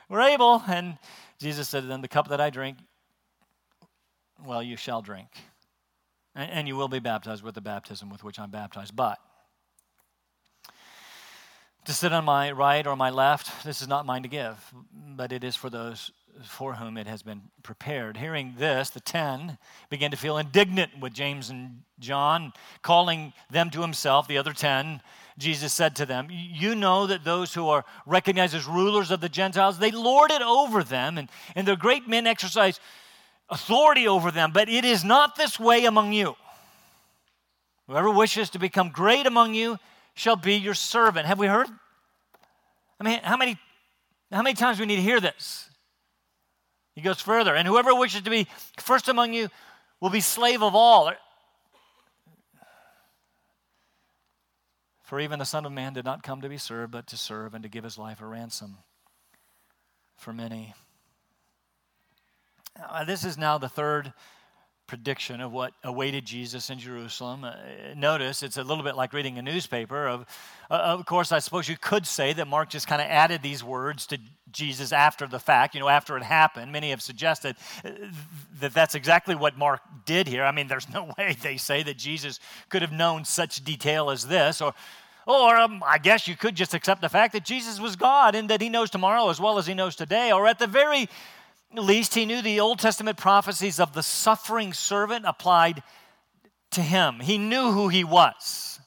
We're 0.08 0.22
able. 0.22 0.64
And 0.68 0.98
Jesus 1.40 1.68
said 1.68 1.82
to 1.82 1.88
them, 1.88 2.02
The 2.02 2.08
cup 2.08 2.28
that 2.30 2.40
I 2.40 2.52
drink, 2.52 2.78
well, 4.46 4.62
you 4.62 4.78
shall 4.78 5.02
drink. 5.02 5.30
And 6.36 6.68
you 6.68 6.76
will 6.76 6.88
be 6.88 7.00
baptized 7.00 7.42
with 7.42 7.56
the 7.56 7.62
baptism 7.62 8.12
with 8.12 8.24
which 8.24 8.38
I'm 8.38 8.52
baptized. 8.52 8.96
But 8.96 9.18
to 11.86 11.94
sit 11.94 12.14
on 12.14 12.26
my 12.26 12.52
right 12.52 12.86
or 12.86 12.96
my 12.96 13.10
left, 13.10 13.64
this 13.64 13.82
is 13.82 13.88
not 13.88 14.06
mine 14.06 14.22
to 14.22 14.30
give, 14.30 14.74
but 14.94 15.32
it 15.32 15.44
is 15.44 15.56
for 15.56 15.72
those 15.72 16.12
for 16.46 16.76
whom 16.76 16.98
it 16.98 17.08
has 17.08 17.24
been 17.24 17.42
prepared. 17.64 18.18
Hearing 18.18 18.56
this, 18.58 18.90
the 18.90 19.00
ten 19.00 19.58
began 19.90 20.12
to 20.12 20.18
feel 20.18 20.38
indignant 20.38 21.00
with 21.00 21.14
James 21.14 21.50
and 21.50 21.82
John, 22.00 22.54
calling 22.82 23.34
them 23.50 23.70
to 23.72 23.82
himself, 23.82 24.28
the 24.28 24.38
other 24.38 24.54
ten. 24.54 25.02
Jesus 25.38 25.74
said 25.74 25.96
to 25.98 26.06
them, 26.06 26.28
You 26.30 26.76
know 26.76 27.08
that 27.08 27.24
those 27.24 27.54
who 27.54 27.70
are 27.70 27.86
recognized 28.06 28.56
as 28.56 28.66
rulers 28.66 29.12
of 29.12 29.22
the 29.22 29.30
Gentiles, 29.30 29.80
they 29.80 29.92
lord 29.92 30.32
it 30.32 30.42
over 30.42 30.84
them, 30.84 31.18
and, 31.18 31.30
and 31.56 31.68
their 31.68 31.76
great 31.76 32.08
men 32.08 32.28
exercise 32.28 32.80
authority 33.50 34.08
over 34.08 34.32
them, 34.32 34.52
but 34.52 34.70
it 34.70 34.86
is 34.86 35.04
not 35.04 35.36
this 35.36 35.60
way 35.60 35.86
among 35.86 36.14
you. 36.14 36.36
Whoever 37.88 38.12
wishes 38.12 38.50
to 38.52 38.60
become 38.60 38.90
great 38.90 39.26
among 39.26 39.54
you 39.54 39.78
shall 40.14 40.36
be 40.36 40.56
your 40.56 40.74
servant. 40.74 41.26
Have 41.26 41.40
we 41.40 41.48
heard? 41.48 41.68
I 43.00 43.04
mean, 43.04 43.20
how 43.24 43.38
many, 43.38 43.58
how 44.32 44.42
many 44.42 44.56
times 44.56 44.78
do 44.78 44.84
we 44.84 44.88
need 44.88 44.98
to 44.98 45.02
hear 45.02 45.22
this? 45.22 45.70
He 46.98 47.04
goes 47.04 47.22
further, 47.22 47.54
and 47.54 47.68
whoever 47.68 47.94
wishes 47.94 48.22
to 48.22 48.32
be 48.32 48.48
first 48.80 49.08
among 49.08 49.32
you 49.32 49.50
will 50.00 50.10
be 50.10 50.20
slave 50.20 50.64
of 50.64 50.74
all. 50.74 51.14
For 55.04 55.20
even 55.20 55.38
the 55.38 55.46
Son 55.46 55.64
of 55.68 55.72
Man 55.72 55.94
did 55.94 56.06
not 56.06 56.24
come 56.24 56.42
to 56.42 56.50
be 56.50 56.58
served, 56.58 56.92
but 56.92 57.06
to 57.06 57.16
serve 57.16 57.54
and 57.54 57.62
to 57.62 57.70
give 57.70 57.84
his 57.84 58.00
life 58.00 58.20
a 58.20 58.26
ransom 58.26 58.80
for 60.16 60.34
many. 60.34 60.74
Uh, 62.84 63.04
this 63.04 63.24
is 63.24 63.38
now 63.38 63.60
the 63.60 63.70
third 63.70 64.12
prediction 64.88 65.42
of 65.42 65.52
what 65.52 65.74
awaited 65.84 66.26
Jesus 66.26 66.70
in 66.70 66.80
Jerusalem. 66.80 67.44
Uh, 67.44 67.54
notice 67.96 68.42
it's 68.42 68.58
a 68.58 68.64
little 68.64 68.84
bit 68.84 68.96
like 68.96 69.14
reading 69.14 69.38
a 69.38 69.42
newspaper. 69.42 70.08
Of, 70.08 70.26
uh, 70.72 70.76
of 70.76 71.06
course, 71.06 71.32
I 71.32 71.40
suppose 71.40 71.68
you 71.68 71.78
could 71.78 72.08
say 72.08 72.34
that 72.34 72.48
Mark 72.48 72.70
just 72.70 72.88
kind 72.88 73.02
of 73.02 73.08
added 73.08 73.42
these 73.42 73.64
words 73.64 74.08
to 74.08 74.18
Jesus 74.52 74.92
after 74.94 75.28
the 75.28 75.40
fact, 75.40 75.76
you 75.76 75.82
know, 75.82 75.90
after 75.90 76.16
it 76.18 76.24
happened. 76.24 76.72
Many 76.72 76.92
have 76.92 77.02
suggested 77.02 77.58
uh, 77.84 77.92
that 78.60 78.74
that's 78.74 78.96
exactly 78.96 79.36
what 79.36 79.58
Mark 79.58 79.82
did 80.06 80.28
here. 80.28 80.44
I 80.44 80.52
mean, 80.52 80.68
there's 80.68 80.90
no 80.90 81.12
way 81.18 81.36
they 81.42 81.58
say 81.58 81.84
that 81.84 81.98
Jesus 81.98 82.40
could 82.70 82.82
have 82.82 82.92
known 82.92 83.26
such 83.26 83.64
detail 83.64 84.10
as 84.10 84.28
this, 84.28 84.62
or 84.62 84.74
or 85.28 85.58
um, 85.58 85.84
I 85.86 85.98
guess 85.98 86.26
you 86.26 86.38
could 86.38 86.56
just 86.56 86.74
accept 86.74 87.02
the 87.02 87.10
fact 87.10 87.34
that 87.34 87.44
Jesus 87.44 87.82
was 87.82 87.98
God 87.98 88.34
and 88.34 88.50
that 88.50 88.62
he 88.62 88.70
knows 88.70 88.90
tomorrow 88.90 89.30
as 89.30 89.42
well 89.42 89.58
as 89.58 89.68
he 89.68 89.74
knows 89.74 89.96
today, 89.96 90.32
or 90.32 90.48
at 90.48 90.58
the 90.58 90.68
very 90.68 91.10
least, 91.74 92.16
he 92.16 92.26
knew 92.26 92.42
the 92.42 92.60
Old 92.60 92.80
Testament 92.80 93.18
prophecies 93.18 93.80
of 93.80 93.94
the 93.94 94.04
suffering 94.04 94.74
servant 94.74 95.26
applied 95.26 95.84
to 96.72 96.82
him. 96.82 97.20
He 97.20 97.38
knew 97.38 97.72
who 97.72 97.90
he 97.90 98.04
was. 98.04 98.80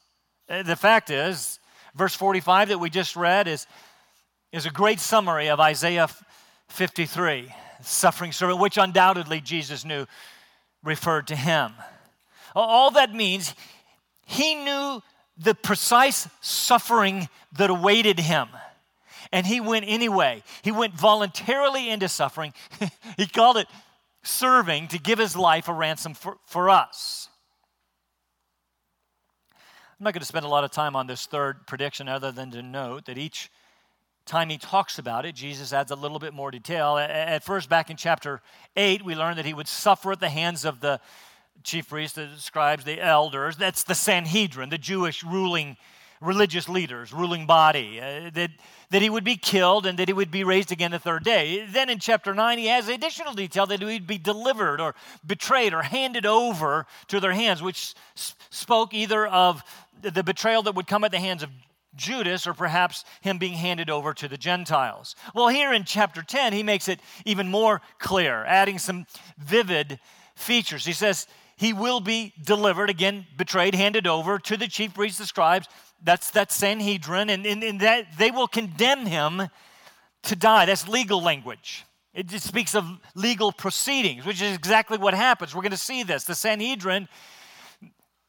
Uh, 0.49 0.63
the 0.63 0.75
fact 0.75 1.09
is, 1.09 1.59
verse 1.95 2.15
45 2.15 2.69
that 2.69 2.79
we 2.79 2.89
just 2.89 3.15
read 3.15 3.47
is, 3.47 3.67
is 4.51 4.65
a 4.65 4.71
great 4.71 4.99
summary 4.99 5.49
of 5.49 5.59
Isaiah 5.59 6.09
53, 6.69 7.53
suffering 7.83 8.31
servant, 8.31 8.59
which 8.59 8.77
undoubtedly 8.77 9.41
Jesus 9.41 9.85
knew 9.85 10.05
referred 10.83 11.27
to 11.27 11.35
him. 11.35 11.73
All 12.55 12.91
that 12.91 13.13
means, 13.13 13.53
he 14.25 14.55
knew 14.55 15.01
the 15.37 15.55
precise 15.55 16.27
suffering 16.41 17.29
that 17.53 17.69
awaited 17.69 18.19
him 18.19 18.49
and 19.31 19.45
he 19.45 19.59
went 19.59 19.85
anyway. 19.87 20.43
He 20.61 20.71
went 20.71 20.93
voluntarily 20.93 21.89
into 21.89 22.07
suffering. 22.09 22.53
he 23.17 23.27
called 23.27 23.57
it 23.57 23.67
serving 24.23 24.89
to 24.89 24.99
give 24.99 25.19
his 25.19 25.35
life 25.35 25.67
a 25.67 25.73
ransom 25.73 26.13
for, 26.13 26.37
for 26.45 26.69
us. 26.69 27.29
I'm 29.99 30.05
not 30.05 30.13
going 30.13 30.21
to 30.21 30.25
spend 30.25 30.45
a 30.45 30.49
lot 30.49 30.63
of 30.63 30.71
time 30.71 30.95
on 30.95 31.07
this 31.07 31.27
third 31.27 31.67
prediction 31.67 32.07
other 32.07 32.31
than 32.31 32.51
to 32.51 32.61
note 32.61 33.05
that 33.05 33.17
each 33.17 33.51
time 34.25 34.49
he 34.49 34.57
talks 34.57 34.97
about 34.97 35.25
it, 35.25 35.35
Jesus 35.35 35.73
adds 35.73 35.91
a 35.91 35.95
little 35.95 36.19
bit 36.19 36.33
more 36.33 36.51
detail. 36.51 36.97
At 36.97 37.43
first, 37.43 37.69
back 37.69 37.89
in 37.89 37.97
chapter 37.97 38.41
8, 38.75 39.03
we 39.03 39.15
learned 39.15 39.37
that 39.37 39.45
he 39.45 39.53
would 39.53 39.67
suffer 39.67 40.11
at 40.11 40.19
the 40.19 40.29
hands 40.29 40.65
of 40.65 40.79
the 40.79 40.99
chief 41.63 41.89
priests, 41.89 42.15
the 42.15 42.29
scribes, 42.37 42.83
the 42.83 42.99
elders. 42.99 43.57
That's 43.57 43.83
the 43.83 43.95
Sanhedrin, 43.95 44.69
the 44.69 44.77
Jewish 44.77 45.23
ruling 45.23 45.77
religious 46.21 46.69
leaders, 46.69 47.11
ruling 47.11 47.47
body, 47.47 47.99
uh, 47.99 48.29
that, 48.33 48.51
that 48.91 49.01
he 49.01 49.09
would 49.09 49.23
be 49.23 49.35
killed 49.35 49.85
and 49.85 49.97
that 49.97 50.07
he 50.07 50.13
would 50.13 50.31
be 50.31 50.43
raised 50.43 50.71
again 50.71 50.91
the 50.91 50.99
third 50.99 51.23
day. 51.23 51.65
Then 51.65 51.89
in 51.89 51.99
chapter 51.99 52.33
9, 52.33 52.57
he 52.59 52.67
has 52.67 52.87
additional 52.87 53.33
detail 53.33 53.65
that 53.65 53.79
he 53.79 53.85
would 53.85 54.07
be 54.07 54.19
delivered 54.19 54.79
or 54.79 54.95
betrayed 55.25 55.73
or 55.73 55.81
handed 55.81 56.25
over 56.25 56.85
to 57.07 57.19
their 57.19 57.33
hands, 57.33 57.61
which 57.61 57.95
spoke 58.15 58.93
either 58.93 59.25
of 59.27 59.63
the 60.01 60.23
betrayal 60.23 60.61
that 60.63 60.75
would 60.75 60.87
come 60.87 61.03
at 61.03 61.11
the 61.11 61.19
hands 61.19 61.43
of 61.43 61.49
Judas 61.95 62.47
or 62.47 62.53
perhaps 62.53 63.03
him 63.21 63.37
being 63.37 63.53
handed 63.53 63.89
over 63.89 64.13
to 64.13 64.27
the 64.27 64.37
Gentiles. 64.37 65.15
Well, 65.35 65.49
here 65.49 65.73
in 65.73 65.83
chapter 65.83 66.21
10, 66.21 66.53
he 66.53 66.63
makes 66.63 66.87
it 66.87 66.99
even 67.25 67.49
more 67.49 67.81
clear, 67.99 68.45
adding 68.45 68.77
some 68.77 69.05
vivid 69.37 69.99
features. 70.35 70.85
He 70.85 70.93
says, 70.93 71.27
he 71.57 71.73
will 71.73 71.99
be 71.99 72.33
delivered, 72.43 72.89
again, 72.89 73.27
betrayed, 73.37 73.75
handed 73.75 74.07
over 74.07 74.39
to 74.39 74.57
the 74.57 74.67
chief 74.67 74.93
priests, 74.93 75.19
the 75.19 75.25
scribes, 75.25 75.67
that's 76.03 76.31
that 76.31 76.51
Sanhedrin, 76.51 77.29
and, 77.29 77.45
and, 77.45 77.63
and 77.63 77.79
that 77.79 78.17
they 78.17 78.31
will 78.31 78.47
condemn 78.47 79.05
him 79.05 79.49
to 80.23 80.35
die. 80.35 80.65
That's 80.65 80.87
legal 80.87 81.21
language. 81.21 81.85
It 82.13 82.27
just 82.27 82.45
speaks 82.45 82.75
of 82.75 82.85
legal 83.15 83.51
proceedings, 83.51 84.25
which 84.25 84.41
is 84.41 84.53
exactly 84.53 84.97
what 84.97 85.13
happens. 85.13 85.55
We're 85.55 85.61
going 85.61 85.71
to 85.71 85.77
see 85.77 86.03
this. 86.03 86.25
The 86.25 86.35
Sanhedrin 86.35 87.07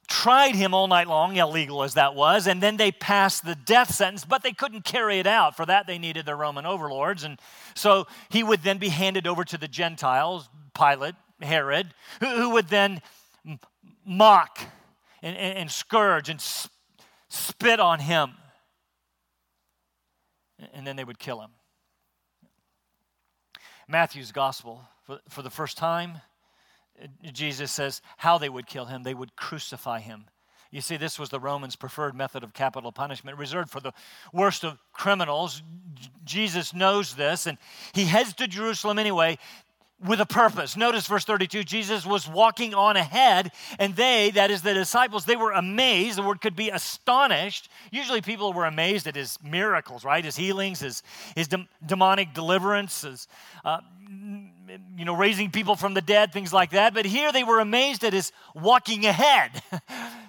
tried 0.09 0.55
him 0.55 0.75
all 0.75 0.87
night 0.87 1.09
long, 1.09 1.37
illegal 1.37 1.83
as 1.83 1.95
that 1.95 2.15
was, 2.15 2.47
and 2.47 2.63
then 2.63 2.77
they 2.77 2.93
passed 2.93 3.45
the 3.45 3.55
death 3.55 3.93
sentence, 3.93 4.25
but 4.25 4.43
they 4.43 4.53
couldn't 4.53 4.85
carry 4.85 5.19
it 5.19 5.27
out. 5.27 5.57
For 5.57 5.67
that, 5.67 5.87
they 5.87 5.99
needed 5.99 6.27
their 6.27 6.37
Roman 6.37 6.67
overlords. 6.67 7.25
And 7.25 7.41
so 7.75 8.07
he 8.29 8.43
would 8.43 8.63
then 8.63 8.79
be 8.79 8.91
handed 8.91 9.27
over 9.27 9.43
to 9.45 9.59
the 9.59 9.69
Gentiles, 9.69 10.49
Pilate, 10.75 11.15
Herod, 11.41 11.95
who, 12.21 12.27
who 12.27 12.51
would 12.51 12.69
then 12.69 13.01
mock 14.05 14.61
and, 15.23 15.37
and, 15.37 15.59
and 15.59 15.71
scourge 15.71 16.29
and 16.29 16.41
spit 17.33 17.81
on 17.81 17.99
him, 17.99 18.33
and 20.75 20.87
then 20.87 20.97
they 20.97 21.05
would 21.05 21.19
kill 21.19 21.41
him. 21.41 21.51
Matthew's 23.89 24.33
gospel, 24.33 24.83
for, 25.05 25.19
for 25.29 25.43
the 25.43 25.51
first 25.51 25.77
time, 25.77 26.21
Jesus 27.33 27.73
says 27.73 28.03
how 28.19 28.39
they 28.39 28.49
would 28.49 28.67
kill 28.67 28.85
him. 28.85 29.03
They 29.03 29.15
would 29.15 29.35
crucify 29.35 30.01
him. 30.01 30.27
You 30.71 30.81
see, 30.81 30.97
this 30.97 31.19
was 31.19 31.29
the 31.29 31.41
Romans' 31.41 31.77
preferred 31.77 32.15
method 32.15 32.43
of 32.43 32.55
capital 32.55 32.93
punishment, 32.93 33.37
reserved 33.39 33.71
for 33.71 33.81
the 33.81 33.93
worst 34.33 34.65
of 34.65 34.79
criminals. 34.93 35.63
Jesus 36.25 36.73
knows 36.73 37.15
this, 37.15 37.47
and 37.47 37.59
he 37.93 38.05
heads 38.05 38.33
to 38.35 38.47
Jerusalem 38.47 38.99
anyway 38.99 39.39
with 40.05 40.21
a 40.21 40.27
purpose. 40.27 40.77
Notice 40.77 41.07
verse 41.07 41.25
32 41.25 41.65
Jesus 41.65 42.05
was 42.05 42.29
walking 42.29 42.75
on 42.75 42.97
ahead, 42.97 43.53
and 43.79 43.95
they, 43.95 44.31
that 44.31 44.51
is 44.51 44.63
the 44.63 44.75
disciples, 44.75 45.25
they 45.25 45.37
were 45.37 45.53
amazed. 45.53 46.19
The 46.19 46.23
word 46.23 46.41
could 46.41 46.57
be 46.57 46.71
astonished. 46.71 47.69
Usually 47.91 48.21
people 48.21 48.53
were 48.53 48.67
amazed 48.67 49.07
at 49.07 49.15
his 49.15 49.39
miracles, 49.43 50.05
right? 50.05 50.25
His 50.25 50.37
healings, 50.37 50.81
his, 50.81 51.03
his 51.37 51.49
de- 51.49 51.69
demonic 51.85 52.35
deliverances, 52.35 53.29
uh, 53.65 53.81
you 54.97 55.05
know, 55.05 55.15
raising 55.15 55.51
people 55.51 55.77
from 55.77 55.95
the 55.95 56.01
dead, 56.01 56.33
things 56.33 56.53
like 56.53 56.71
that. 56.71 56.95
But 56.95 57.05
here 57.05 57.33
they 57.33 57.45
were 57.45 57.61
amazed 57.61 58.05
at 58.05 58.13
his 58.13 58.33
walking 58.55 59.07
ahead. 59.07 59.63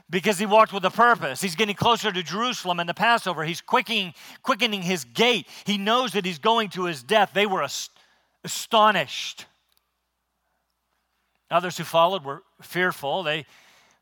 because 0.09 0.37
he 0.37 0.45
walked 0.45 0.71
with 0.71 0.85
a 0.85 0.91
purpose. 0.91 1.41
He's 1.41 1.55
getting 1.55 1.73
closer 1.73 2.11
to 2.11 2.21
Jerusalem 2.21 2.79
and 2.79 2.87
the 2.87 2.93
Passover. 2.93 3.43
He's 3.43 3.61
quickening, 3.61 4.13
quickening 4.43 4.83
his 4.83 5.05
gait. 5.05 5.47
He 5.65 5.79
knows 5.79 6.11
that 6.13 6.23
he's 6.23 6.37
going 6.37 6.69
to 6.71 6.83
his 6.83 7.01
death. 7.01 7.31
They 7.33 7.47
were 7.47 7.67
astonished. 8.43 9.47
Others 11.51 11.77
who 11.77 11.83
followed 11.83 12.23
were 12.23 12.43
fearful. 12.61 13.23
They 13.23 13.45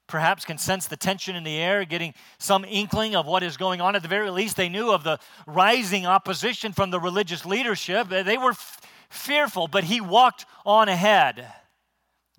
perhaps 0.07 0.43
can 0.45 0.57
sense 0.57 0.87
the 0.87 0.97
tension 0.97 1.35
in 1.35 1.43
the 1.43 1.57
air, 1.57 1.85
getting 1.85 2.13
some 2.37 2.65
inkling 2.65 3.15
of 3.15 3.25
what 3.25 3.43
is 3.43 3.57
going 3.57 3.79
on. 3.81 3.95
At 3.95 4.01
the 4.01 4.07
very 4.07 4.29
least, 4.29 4.57
they 4.57 4.69
knew 4.69 4.91
of 4.91 5.03
the 5.03 5.19
rising 5.47 6.05
opposition 6.05 6.73
from 6.73 6.91
the 6.91 6.99
religious 6.99 7.45
leadership. 7.45 8.09
They 8.09 8.37
were 8.37 8.51
f- 8.51 8.81
fearful, 9.09 9.67
but 9.67 9.85
he 9.85 10.01
walked 10.01 10.45
on 10.65 10.89
ahead. 10.89 11.47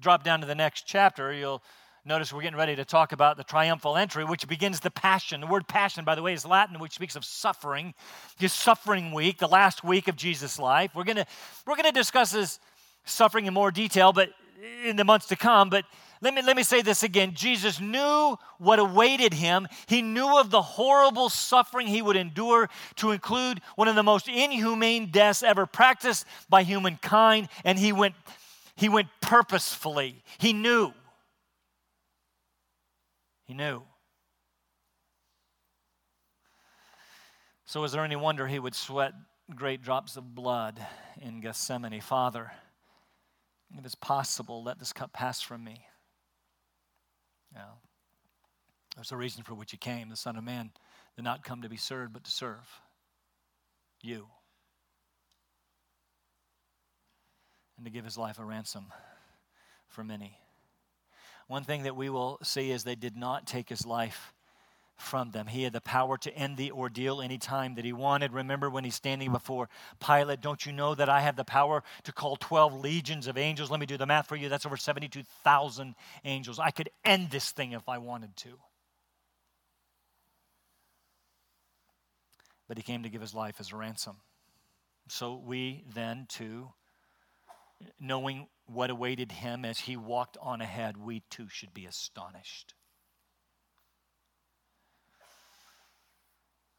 Drop 0.01 0.23
down 0.23 0.41
to 0.41 0.47
the 0.47 0.55
next 0.55 0.87
chapter, 0.87 1.33
you'll 1.33 1.63
notice 2.05 2.33
we're 2.33 2.43
getting 2.43 2.59
ready 2.59 2.75
to 2.75 2.85
talk 2.85 3.13
about 3.13 3.37
the 3.37 3.45
triumphal 3.45 3.97
entry, 3.97 4.25
which 4.25 4.49
begins 4.49 4.81
the 4.81 4.91
passion. 4.91 5.41
The 5.41 5.47
word 5.47 5.69
passion, 5.69 6.05
by 6.05 6.15
the 6.15 6.23
way, 6.23 6.33
is 6.33 6.45
Latin, 6.45 6.79
which 6.79 6.93
speaks 6.93 7.17
of 7.17 7.25
suffering. 7.25 7.95
His 8.39 8.53
suffering 8.53 9.13
week, 9.13 9.39
the 9.39 9.49
last 9.49 9.85
week 9.85 10.09
of 10.09 10.17
Jesus' 10.17 10.59
life. 10.59 10.95
We're 10.95 11.05
gonna 11.05 11.27
we're 11.67 11.77
gonna 11.77 11.93
discuss 11.93 12.33
his 12.33 12.59
suffering 13.05 13.47
in 13.47 13.55
more 13.55 13.71
detail, 13.71 14.13
but 14.13 14.31
in 14.85 14.97
the 14.97 15.05
months 15.05 15.27
to 15.27 15.37
come, 15.37 15.71
but 15.71 15.85
let 16.21 16.35
me, 16.35 16.43
let 16.43 16.57
me 16.57 16.63
say 16.63 16.83
this 16.83 17.03
again. 17.03 17.35
Jesus 17.35 17.81
knew 17.81 18.39
what 18.59 18.79
awaited 18.79 19.35
him. 19.35 19.67
He 19.87 20.03
knew 20.03 20.39
of 20.39 20.51
the 20.51 20.63
horrible 20.63 21.29
suffering 21.29 21.89
he 21.89 22.01
would 22.01 22.15
endure, 22.15 22.71
to 22.97 23.11
include 23.11 23.61
one 23.75 23.89
of 23.89 23.97
the 23.97 24.05
most 24.05 24.29
inhumane 24.29 25.11
deaths 25.11 25.43
ever 25.43 25.67
practiced 25.67 26.25
by 26.49 26.63
humankind, 26.63 27.49
and 27.65 27.77
he 27.77 27.93
went, 27.93 28.15
he 28.77 28.89
went 28.89 29.09
purposefully. 29.21 30.23
He 30.39 30.53
knew. 30.53 30.93
He 33.45 33.55
knew. 33.55 33.83
So, 37.65 37.83
is 37.83 37.91
there 37.91 38.05
any 38.05 38.17
wonder 38.17 38.47
he 38.47 38.59
would 38.59 38.75
sweat 38.75 39.13
great 39.55 39.83
drops 39.83 40.17
of 40.17 40.35
blood 40.35 40.79
in 41.21 41.41
Gethsemane? 41.41 42.01
Father, 42.01 42.53
if 43.79 43.85
it's 43.85 43.95
possible, 43.95 44.63
let 44.63 44.79
this 44.79 44.93
cup 44.93 45.13
pass 45.13 45.41
from 45.41 45.65
me. 45.65 45.87
Now, 47.55 47.79
there's 48.97 49.13
a 49.13 49.17
reason 49.17 49.43
for 49.43 49.55
which 49.55 49.71
he 49.71 49.77
came. 49.77 50.09
The 50.09 50.17
Son 50.17 50.37
of 50.37 50.45
Man 50.45 50.71
did 51.17 51.25
not 51.25 51.45
come 51.45 51.63
to 51.63 51.69
be 51.69 51.77
served, 51.77 52.13
but 52.13 52.25
to 52.25 52.31
serve 52.31 52.69
you. 54.03 54.27
And 57.77 57.87
to 57.87 57.91
give 57.91 58.05
his 58.05 58.19
life 58.19 58.39
a 58.39 58.45
ransom 58.45 58.87
for 59.89 60.05
many. 60.05 60.39
One 61.49 61.65
thing 61.65 61.83
that 61.83 61.97
we 61.97 62.09
will 62.09 62.39
see 62.43 62.71
is 62.71 62.85
they 62.85 62.95
did 62.95 63.17
not 63.17 63.47
take 63.47 63.69
his 63.69 63.85
life 63.85 64.33
from 64.97 65.31
them. 65.31 65.47
He 65.47 65.65
had 65.65 65.73
the 65.73 65.81
power 65.81 66.17
to 66.19 66.35
end 66.35 66.57
the 66.57 66.73
ordeal 66.73 67.21
anytime 67.21 67.75
that 67.75 67.85
he 67.85 67.93
wanted. 67.93 68.33
Remember 68.33 68.71
when 68.71 68.85
he's 68.85 68.95
standing 68.95 69.33
before 69.33 69.69
Pilate, 70.05 70.41
don't 70.41 70.65
you 70.65 70.73
know 70.73 70.95
that 70.95 71.09
I 71.09 71.21
have 71.21 71.37
the 71.37 71.45
power 71.45 71.83
to 72.05 72.13
call 72.13 72.37
12 72.37 72.81
legions 72.81 73.27
of 73.27 73.37
angels? 73.37 73.71
Let 73.71 73.81
me 73.81 73.87
do 73.87 73.97
the 73.97 74.07
math 74.07 74.29
for 74.29 74.37
you. 74.37 74.49
That's 74.49 74.67
over 74.67 74.77
72,000 74.77 75.95
angels. 76.25 76.59
I 76.59 76.71
could 76.71 76.91
end 77.05 77.31
this 77.31 77.51
thing 77.51 77.73
if 77.73 77.89
I 77.89 77.99
wanted 77.99 78.37
to. 78.39 78.59
But 82.69 82.77
he 82.77 82.83
came 82.83 83.03
to 83.03 83.11
give 83.11 83.21
his 83.21 83.35
life 83.35 83.57
as 83.59 83.73
a 83.73 83.77
ransom. 83.77 84.17
So 85.09 85.37
we 85.37 85.85
then, 85.93 86.27
too, 86.29 86.69
knowing 88.01 88.47
what 88.67 88.91
awaited 88.91 89.33
him 89.33 89.65
as 89.65 89.81
he 89.81 89.97
walked 89.97 90.39
on 90.41 90.61
ahead, 90.61 90.97
we 90.97 91.23
too 91.29 91.49
should 91.49 91.75
be 91.75 91.87
astonished. 91.87 92.75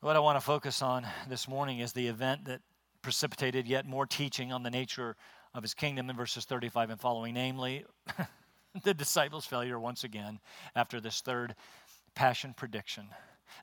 What 0.04 0.18
I 0.18 0.20
want 0.20 0.36
to 0.36 0.42
focus 0.42 0.82
on 0.82 1.08
this 1.30 1.48
morning 1.48 1.80
is 1.80 1.94
the 1.94 2.10
event 2.10 2.44
that 2.44 2.60
precipitated 3.02 3.66
yet 3.66 3.86
more 3.86 4.06
teaching 4.06 4.52
on 4.52 4.62
the 4.62 4.70
nature 4.70 5.16
of 5.54 5.64
his 5.64 5.74
kingdom 5.74 6.10
in 6.10 6.18
verses 6.18 6.44
35 6.44 6.90
and 6.90 7.00
following, 7.00 7.36
namely, 7.36 7.86
the 8.84 8.94
disciples' 8.94 9.46
failure 9.46 9.80
once 9.80 10.04
again 10.04 10.42
after 10.76 11.00
this 11.00 11.22
third 11.22 11.56
passion 12.16 12.54
prediction, 12.54 13.06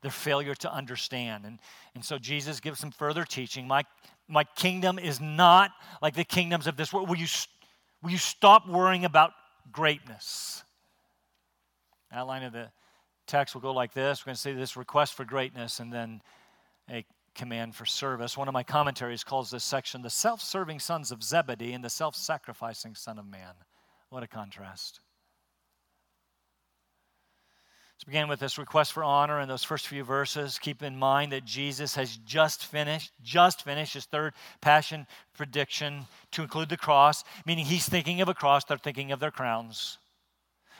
their 0.01 0.11
failure 0.11 0.55
to 0.55 0.73
understand. 0.73 1.45
And, 1.45 1.59
and 1.95 2.03
so 2.03 2.17
Jesus 2.17 2.59
gives 2.59 2.81
some 2.81 2.91
further 2.91 3.27
teaching. 3.27 3.69
My, 3.69 3.85
my 4.27 4.45
kingdom 4.45 4.99
is 4.99 5.21
not 5.21 5.73
like 6.01 6.15
the 6.15 6.25
kingdoms 6.25 6.67
of 6.67 6.79
this 6.79 6.91
world. 6.91 7.11
Will 7.11 7.19
you, 7.19 7.29
will 8.03 8.13
you 8.13 8.17
stop 8.17 8.67
worrying 8.67 9.05
about 9.05 9.33
greatness? 9.71 10.65
Outline 12.11 12.45
of 12.45 12.55
the 12.55 12.71
text 13.31 13.55
will 13.55 13.63
go 13.63 13.73
like 13.73 13.95
this. 13.95 14.21
We're 14.21 14.31
going 14.31 14.37
to 14.37 14.41
see 14.41 14.53
this 14.53 14.77
request 14.77 15.15
for 15.15 15.25
greatness 15.25 15.81
and 15.81 15.93
then 15.93 16.21
a 16.91 17.05
command 17.35 17.77
for 17.77 17.87
service. 17.87 18.37
One 18.37 18.49
of 18.49 18.55
my 18.55 18.65
commentaries 18.65 19.25
calls 19.25 19.51
this 19.51 19.65
section 19.65 20.03
the 20.03 20.11
self 20.11 20.43
serving 20.43 20.81
sons 20.81 21.13
of 21.13 21.23
Zebedee 21.23 21.73
and 21.73 21.85
the 21.85 21.91
self 21.91 22.17
sacrificing 22.17 22.95
Son 22.95 23.19
of 23.19 23.27
Man. 23.27 23.55
What 24.11 24.25
a 24.25 24.27
contrast. 24.27 25.01
Let's 27.95 28.07
begin 28.07 28.29
with 28.29 28.41
this 28.41 28.57
request 28.59 28.95
for 28.95 29.05
honor 29.05 29.41
in 29.41 29.49
those 29.49 29.63
first 29.63 29.87
few 29.87 30.05
verses. 30.05 30.59
Keep 30.59 30.83
in 30.83 30.97
mind 30.97 31.33
that 31.33 31.45
Jesus 31.45 31.95
has 31.97 32.17
just 32.25 32.65
finished, 32.65 33.13
just 33.23 33.63
finished 33.63 33.93
his 33.93 34.07
third 34.07 34.33
passion 34.63 35.07
prediction 35.35 36.07
to 36.33 36.43
include 36.43 36.71
the 36.71 36.79
cross, 36.79 37.25
meaning 37.45 37.67
he's 37.67 37.87
thinking 37.87 38.23
of 38.23 38.29
a 38.29 38.35
cross, 38.35 38.65
they're 38.65 38.79
thinking 38.79 39.13
of 39.13 39.21
their 39.21 39.31
crowns. 39.31 39.99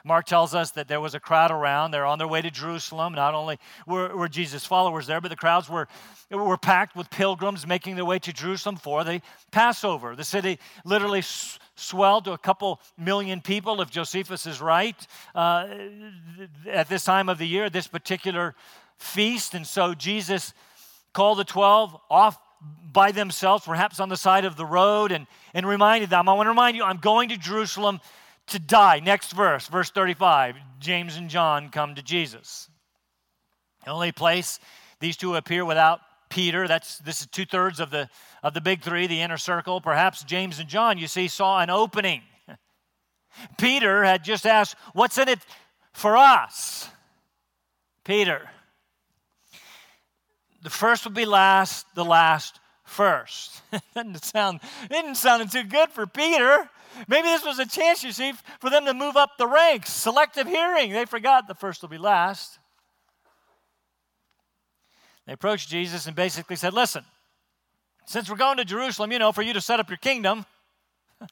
Mark 0.05 0.27
tells 0.27 0.55
us 0.55 0.71
that 0.73 0.89
there 0.89 1.01
was 1.01 1.15
a 1.15 1.21
crowd 1.21 1.51
around. 1.51 1.91
They're 1.91 2.07
on 2.07 2.19
their 2.19 2.29
way 2.29 2.43
to 2.43 2.51
Jerusalem. 2.51 3.15
Not 3.15 3.35
only 3.35 3.59
were, 3.87 4.15
were 4.17 4.29
Jesus' 4.29 4.65
followers 4.65 5.07
there, 5.07 5.21
but 5.21 5.29
the 5.29 5.37
crowds 5.37 5.69
were, 5.69 5.89
were 6.31 6.57
packed 6.57 6.97
with 6.97 7.11
pilgrims 7.11 7.67
making 7.67 7.97
their 7.97 8.05
way 8.05 8.19
to 8.21 8.33
Jerusalem 8.33 8.77
for 8.77 9.05
the 9.05 9.21
Passover. 9.51 10.17
The 10.17 10.25
city 10.25 10.59
literally 10.85 11.23
swelled 11.75 12.25
to 12.27 12.33
a 12.33 12.39
couple 12.39 12.81
million 12.99 13.41
people, 13.41 13.81
if 13.81 13.91
Josephus 13.91 14.47
is 14.47 14.61
right, 14.61 15.07
uh, 15.35 15.69
at 16.69 16.89
this 16.89 17.05
time 17.05 17.29
of 17.29 17.39
the 17.39 17.47
year, 17.47 17.71
this 17.71 17.87
particular 17.87 18.55
feast. 18.99 19.55
And 19.55 19.67
so 19.67 19.95
Jesus 19.95 20.53
called 21.13 21.39
the 21.39 21.45
12 21.45 21.97
off 22.11 22.39
by 22.93 23.13
themselves, 23.13 23.65
perhaps 23.65 24.01
on 24.01 24.09
the 24.09 24.17
side 24.17 24.45
of 24.45 24.57
the 24.57 24.67
road, 24.67 25.13
and, 25.13 25.27
and 25.55 25.67
reminded 25.67 26.11
them, 26.11 26.29
I 26.29 26.35
want 26.35 26.47
to 26.47 26.51
remind 26.51 26.77
you, 26.77 26.85
I'm 26.85 26.99
going 26.99 27.31
to 27.31 27.37
Jerusalem 27.37 28.01
to 28.51 28.59
die. 28.59 29.01
Next 29.01 29.33
verse, 29.33 29.67
verse 29.69 29.91
35. 29.91 30.57
James 30.79 31.17
and 31.17 31.31
John 31.31 31.71
come 31.71 31.95
to 31.95 32.03
Jesus. 32.03 32.69
The 33.85 33.91
only 33.91 34.13
place 34.13 34.61
these 35.01 35.17
two 35.17 35.35
appear 35.35 35.65
without 35.65 36.01
Peter, 36.29 36.69
that's 36.69 36.99
this 36.99 37.21
is 37.21 37.27
two-thirds 37.27 37.81
of 37.81 37.91
the 37.91 38.09
of 38.43 38.55
the 38.55 38.61
big 38.61 38.83
three, 38.83 39.07
the 39.07 39.21
inner 39.21 39.37
circle. 39.37 39.81
Perhaps 39.81 40.23
James 40.25 40.59
and 40.61 40.69
John, 40.69 40.97
you 40.97 41.09
see, 41.09 41.29
saw 41.29 41.61
an 41.61 41.71
opening. 41.71 42.23
Peter 43.59 44.05
had 44.05 44.23
just 44.23 44.47
asked, 44.47 44.77
What's 44.93 45.19
in 45.19 45.29
it 45.29 45.41
for 45.93 46.17
us? 46.17 46.89
Peter. 48.05 48.49
The 50.63 50.71
first 50.71 51.05
will 51.05 51.13
be 51.13 51.25
last, 51.25 51.87
the 51.95 52.05
last 52.05 52.60
first. 52.91 53.63
didn't 53.95 54.23
sound 54.25 54.61
didn't 54.91 55.15
sound 55.15 55.51
too 55.51 55.65
good 55.65 55.91
for 55.91 56.07
Peter. 56.07 56.69
Maybe 57.09 57.29
this 57.29 57.45
was 57.45 57.59
a 57.59 57.67
chance, 57.67 58.03
you 58.03 58.13
see, 58.13 58.33
for 58.59 58.69
them 58.69 58.85
to 58.85 58.93
move 58.93 59.17
up 59.17 59.39
the 59.39 59.47
ranks. 59.47 59.91
Selective 59.91 60.47
hearing. 60.47 60.93
They 60.93 61.05
forgot 61.05 61.47
the 61.47 61.55
first 61.55 61.83
will 61.83 61.89
be 61.89 61.99
last. 61.99 62.59
They 65.27 65.33
approached 65.33 65.69
Jesus 65.69 66.07
and 66.07 66.17
basically 66.17 66.57
said, 66.57 66.75
Listen, 66.75 67.05
since 68.07 68.29
we're 68.29 68.37
going 68.37 68.57
to 68.57 68.65
Jerusalem, 68.65 69.13
you 69.13 69.19
know, 69.19 69.33
for 69.33 69.43
you 69.43 69.53
to 69.53 69.61
set 69.61 69.79
up 69.79 69.89
your 69.89 69.99
kingdom. 69.99 70.45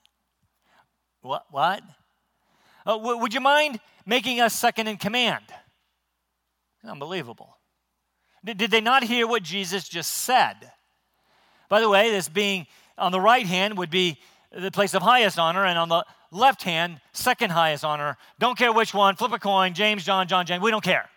what? 1.22 1.46
What? 1.50 1.82
Uh, 2.86 2.96
w- 2.96 3.18
would 3.18 3.34
you 3.34 3.40
mind 3.40 3.80
making 4.06 4.40
us 4.40 4.54
second 4.54 4.86
in 4.86 4.96
command? 4.96 5.44
Unbelievable. 6.84 7.56
Did, 8.44 8.58
did 8.58 8.70
they 8.70 8.80
not 8.80 9.02
hear 9.02 9.26
what 9.26 9.42
Jesus 9.42 9.88
just 9.88 10.12
said? 10.12 10.70
By 11.68 11.80
the 11.80 11.88
way, 11.88 12.10
this 12.10 12.28
being 12.28 12.66
on 12.96 13.12
the 13.12 13.20
right 13.20 13.46
hand 13.46 13.78
would 13.78 13.90
be 13.90 14.18
the 14.52 14.70
place 14.70 14.94
of 14.94 15.02
highest 15.02 15.38
honor, 15.38 15.64
and 15.64 15.78
on 15.78 15.88
the 15.88 16.04
left 16.30 16.62
hand, 16.62 17.00
second 17.12 17.50
highest 17.50 17.84
honor. 17.84 18.16
Don't 18.38 18.56
care 18.56 18.72
which 18.72 18.94
one, 18.94 19.16
flip 19.16 19.32
a 19.32 19.38
coin, 19.38 19.74
James, 19.74 20.04
John, 20.04 20.26
John, 20.28 20.46
James, 20.46 20.62
we 20.62 20.70
don't 20.70 20.84
care. 20.84 21.08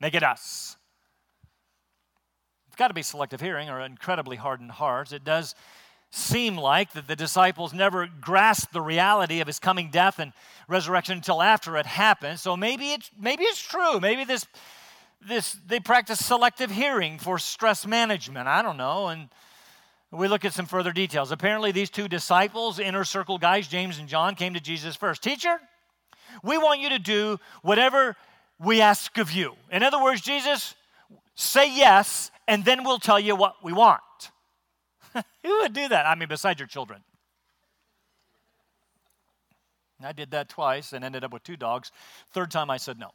Make 0.00 0.14
it 0.14 0.22
us. 0.22 0.76
It's 2.68 2.76
got 2.76 2.88
to 2.88 2.94
be 2.94 3.02
selective 3.02 3.40
hearing 3.40 3.68
or 3.68 3.80
incredibly 3.80 4.36
hardened 4.36 4.70
hearts. 4.70 5.12
It 5.12 5.24
does 5.24 5.54
seem 6.10 6.56
like 6.56 6.92
that 6.92 7.06
the 7.08 7.16
disciples 7.16 7.72
never 7.72 8.06
grasped 8.20 8.72
the 8.72 8.80
reality 8.80 9.40
of 9.40 9.46
his 9.46 9.58
coming 9.58 9.90
death 9.90 10.18
and 10.18 10.32
resurrection 10.68 11.16
until 11.16 11.42
after 11.42 11.76
it 11.76 11.86
happened. 11.86 12.38
So 12.38 12.56
maybe 12.56 12.92
it's 12.92 13.10
maybe 13.18 13.44
it's 13.44 13.60
true. 13.60 13.98
Maybe 14.00 14.24
this 14.24 14.46
this 15.26 15.56
they 15.66 15.80
practice 15.80 16.24
selective 16.24 16.70
hearing 16.70 17.18
for 17.18 17.38
stress 17.38 17.86
management. 17.86 18.46
I 18.46 18.62
don't 18.62 18.76
know. 18.76 19.08
And 19.08 19.28
we 20.12 20.28
look 20.28 20.44
at 20.44 20.52
some 20.52 20.66
further 20.66 20.92
details. 20.92 21.32
Apparently, 21.32 21.72
these 21.72 21.88
two 21.88 22.06
disciples, 22.06 22.78
inner 22.78 23.04
circle 23.04 23.38
guys, 23.38 23.66
James 23.66 23.98
and 23.98 24.08
John, 24.08 24.34
came 24.34 24.54
to 24.54 24.60
Jesus 24.60 24.94
first. 24.94 25.22
Teacher, 25.22 25.58
we 26.42 26.58
want 26.58 26.80
you 26.80 26.90
to 26.90 26.98
do 26.98 27.40
whatever 27.62 28.16
we 28.60 28.80
ask 28.80 29.16
of 29.18 29.32
you. 29.32 29.54
In 29.70 29.82
other 29.82 30.02
words, 30.02 30.20
Jesus, 30.20 30.74
say 31.34 31.74
yes, 31.74 32.30
and 32.46 32.64
then 32.64 32.84
we'll 32.84 32.98
tell 32.98 33.18
you 33.18 33.34
what 33.34 33.56
we 33.64 33.72
want. 33.72 34.02
Who 35.14 35.60
would 35.60 35.72
do 35.72 35.88
that? 35.88 36.06
I 36.06 36.14
mean, 36.14 36.28
besides 36.28 36.60
your 36.60 36.68
children. 36.68 37.02
I 40.04 40.12
did 40.12 40.32
that 40.32 40.48
twice 40.48 40.92
and 40.92 41.04
ended 41.04 41.24
up 41.24 41.32
with 41.32 41.44
two 41.44 41.56
dogs. 41.56 41.92
Third 42.32 42.50
time 42.50 42.70
I 42.70 42.76
said 42.76 42.98
no. 42.98 43.10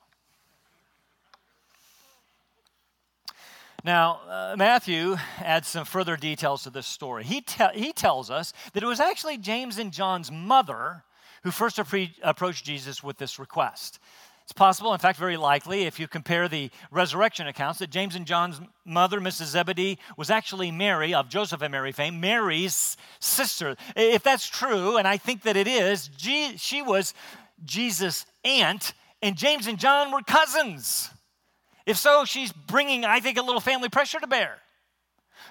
Now, 3.83 4.19
uh, 4.27 4.55
Matthew 4.57 5.17
adds 5.39 5.67
some 5.67 5.85
further 5.85 6.17
details 6.17 6.63
to 6.63 6.69
this 6.69 6.87
story. 6.87 7.23
He, 7.23 7.41
te- 7.41 7.65
he 7.73 7.93
tells 7.93 8.29
us 8.29 8.53
that 8.73 8.83
it 8.83 8.87
was 8.87 8.99
actually 8.99 9.37
James 9.37 9.77
and 9.77 9.93
John's 9.93 10.31
mother 10.31 11.03
who 11.43 11.51
first 11.51 11.77
appre- 11.77 12.13
approached 12.23 12.65
Jesus 12.65 13.03
with 13.03 13.17
this 13.17 13.39
request. 13.39 13.99
It's 14.43 14.53
possible, 14.53 14.93
in 14.93 14.99
fact, 14.99 15.19
very 15.19 15.35
likely, 15.35 15.83
if 15.83 15.99
you 15.99 16.07
compare 16.07 16.47
the 16.47 16.71
resurrection 16.89 17.47
accounts, 17.47 17.79
that 17.79 17.89
James 17.89 18.15
and 18.15 18.25
John's 18.25 18.61
mother, 18.85 19.19
Mrs. 19.19 19.47
Zebedee, 19.47 19.99
was 20.15 20.29
actually 20.29 20.71
Mary 20.71 21.13
of 21.13 21.27
Joseph 21.27 21.61
and 21.61 21.71
Mary 21.71 21.91
fame, 21.91 22.21
Mary's 22.21 22.95
sister. 23.19 23.75
If 23.95 24.23
that's 24.23 24.47
true, 24.47 24.95
and 24.95 25.05
I 25.05 25.17
think 25.17 25.43
that 25.43 25.57
it 25.57 25.67
is, 25.67 26.09
she 26.17 26.81
was 26.81 27.13
Jesus' 27.65 28.25
aunt, 28.45 28.93
and 29.21 29.35
James 29.35 29.67
and 29.67 29.77
John 29.77 30.13
were 30.13 30.21
cousins. 30.21 31.09
If 31.87 31.97
so, 31.97 32.25
she's 32.25 32.51
bringing, 32.51 33.05
I 33.05 33.21
think, 33.21 33.37
a 33.37 33.41
little 33.41 33.61
family 33.61 33.87
pressure 33.87 34.19
to 34.19 34.27
bear. 34.27 34.57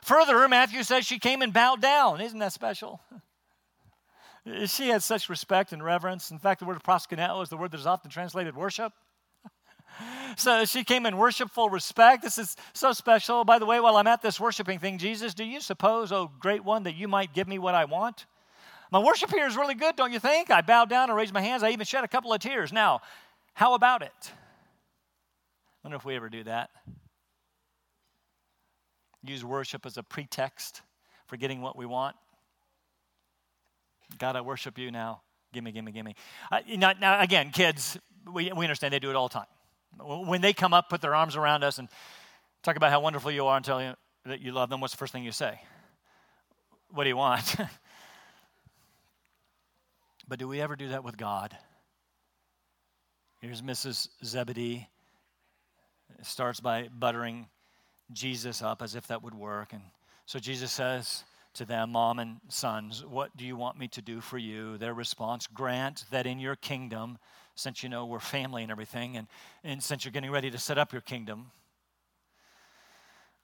Further, 0.02 0.46
Matthew 0.48 0.82
says 0.82 1.06
she 1.06 1.18
came 1.18 1.40
and 1.40 1.50
bowed 1.50 1.80
down. 1.80 2.20
Isn't 2.20 2.40
that 2.40 2.52
special? 2.52 3.00
she 4.66 4.88
had 4.88 5.02
such 5.02 5.30
respect 5.30 5.72
and 5.72 5.82
reverence. 5.82 6.30
In 6.30 6.38
fact, 6.38 6.60
the 6.60 6.66
word 6.66 6.82
proskuneo 6.82 7.42
is 7.42 7.48
the 7.48 7.56
word 7.56 7.70
that 7.70 7.80
is 7.80 7.86
often 7.86 8.10
translated 8.10 8.54
worship. 8.54 8.92
so 10.36 10.66
she 10.66 10.84
came 10.84 11.06
in 11.06 11.16
worshipful 11.16 11.70
respect. 11.70 12.22
This 12.22 12.36
is 12.36 12.54
so 12.74 12.92
special. 12.92 13.42
By 13.46 13.58
the 13.58 13.64
way, 13.64 13.80
while 13.80 13.96
I'm 13.96 14.06
at 14.06 14.20
this 14.20 14.38
worshiping 14.38 14.78
thing, 14.78 14.98
Jesus, 14.98 15.32
do 15.32 15.42
you 15.42 15.62
suppose, 15.62 16.12
oh 16.12 16.30
great 16.38 16.62
one, 16.62 16.82
that 16.82 16.96
you 16.96 17.08
might 17.08 17.32
give 17.32 17.48
me 17.48 17.58
what 17.58 17.74
I 17.74 17.86
want? 17.86 18.26
My 18.92 18.98
worship 18.98 19.30
here 19.30 19.46
is 19.46 19.56
really 19.56 19.74
good, 19.74 19.96
don't 19.96 20.12
you 20.12 20.20
think? 20.20 20.50
I 20.50 20.60
bowed 20.60 20.90
down 20.90 21.08
and 21.08 21.16
raised 21.16 21.32
my 21.32 21.40
hands. 21.40 21.62
I 21.62 21.70
even 21.70 21.86
shed 21.86 22.04
a 22.04 22.08
couple 22.08 22.30
of 22.34 22.40
tears. 22.40 22.74
Now, 22.74 23.00
how 23.54 23.72
about 23.72 24.02
it? 24.02 24.32
Wonder 25.86 25.98
if 25.98 26.04
we 26.04 26.16
ever 26.16 26.28
do 26.28 26.42
that. 26.42 26.70
Use 29.22 29.44
worship 29.44 29.86
as 29.86 29.96
a 29.96 30.02
pretext 30.02 30.82
for 31.28 31.36
getting 31.36 31.62
what 31.62 31.78
we 31.78 31.86
want. 31.86 32.16
God, 34.18 34.34
I 34.34 34.40
worship 34.40 34.78
you 34.78 34.90
now. 34.90 35.20
Gimme, 35.52 35.70
gimme, 35.70 35.92
gimme. 35.92 36.16
Uh, 36.50 36.58
now, 36.74 36.92
now, 37.00 37.20
again, 37.20 37.50
kids, 37.50 37.96
we, 38.26 38.50
we 38.52 38.64
understand 38.64 38.92
they 38.92 38.98
do 38.98 39.10
it 39.10 39.14
all 39.14 39.28
the 39.28 39.34
time. 39.34 39.46
When 40.26 40.40
they 40.40 40.52
come 40.52 40.74
up, 40.74 40.90
put 40.90 41.00
their 41.00 41.14
arms 41.14 41.36
around 41.36 41.62
us, 41.62 41.78
and 41.78 41.88
talk 42.64 42.74
about 42.74 42.90
how 42.90 42.98
wonderful 42.98 43.30
you 43.30 43.46
are 43.46 43.56
and 43.56 43.64
tell 43.64 43.80
you 43.80 43.94
that 44.24 44.40
you 44.40 44.50
love 44.50 44.68
them, 44.68 44.80
what's 44.80 44.92
the 44.92 44.98
first 44.98 45.12
thing 45.12 45.22
you 45.22 45.30
say? 45.30 45.60
What 46.90 47.04
do 47.04 47.10
you 47.10 47.16
want? 47.16 47.54
but 50.26 50.40
do 50.40 50.48
we 50.48 50.60
ever 50.60 50.74
do 50.74 50.88
that 50.88 51.04
with 51.04 51.16
God? 51.16 51.56
Here's 53.40 53.62
Mrs. 53.62 54.08
Zebedee 54.24 54.88
it 56.18 56.26
starts 56.26 56.60
by 56.60 56.88
buttering 56.88 57.46
Jesus 58.12 58.62
up 58.62 58.82
as 58.82 58.94
if 58.94 59.06
that 59.08 59.22
would 59.22 59.34
work. 59.34 59.72
And 59.72 59.82
so 60.26 60.38
Jesus 60.38 60.72
says 60.72 61.24
to 61.54 61.64
them, 61.64 61.92
mom 61.92 62.18
and 62.18 62.36
sons, 62.48 63.04
What 63.04 63.36
do 63.36 63.44
you 63.44 63.56
want 63.56 63.78
me 63.78 63.88
to 63.88 64.02
do 64.02 64.20
for 64.20 64.38
you? 64.38 64.78
Their 64.78 64.94
response, 64.94 65.46
Grant 65.46 66.04
that 66.10 66.26
in 66.26 66.38
your 66.38 66.56
kingdom, 66.56 67.18
since 67.54 67.82
you 67.82 67.88
know 67.88 68.06
we're 68.06 68.20
family 68.20 68.62
and 68.62 68.70
everything, 68.70 69.16
and, 69.16 69.26
and 69.64 69.82
since 69.82 70.04
you're 70.04 70.12
getting 70.12 70.30
ready 70.30 70.50
to 70.50 70.58
set 70.58 70.78
up 70.78 70.92
your 70.92 71.02
kingdom, 71.02 71.50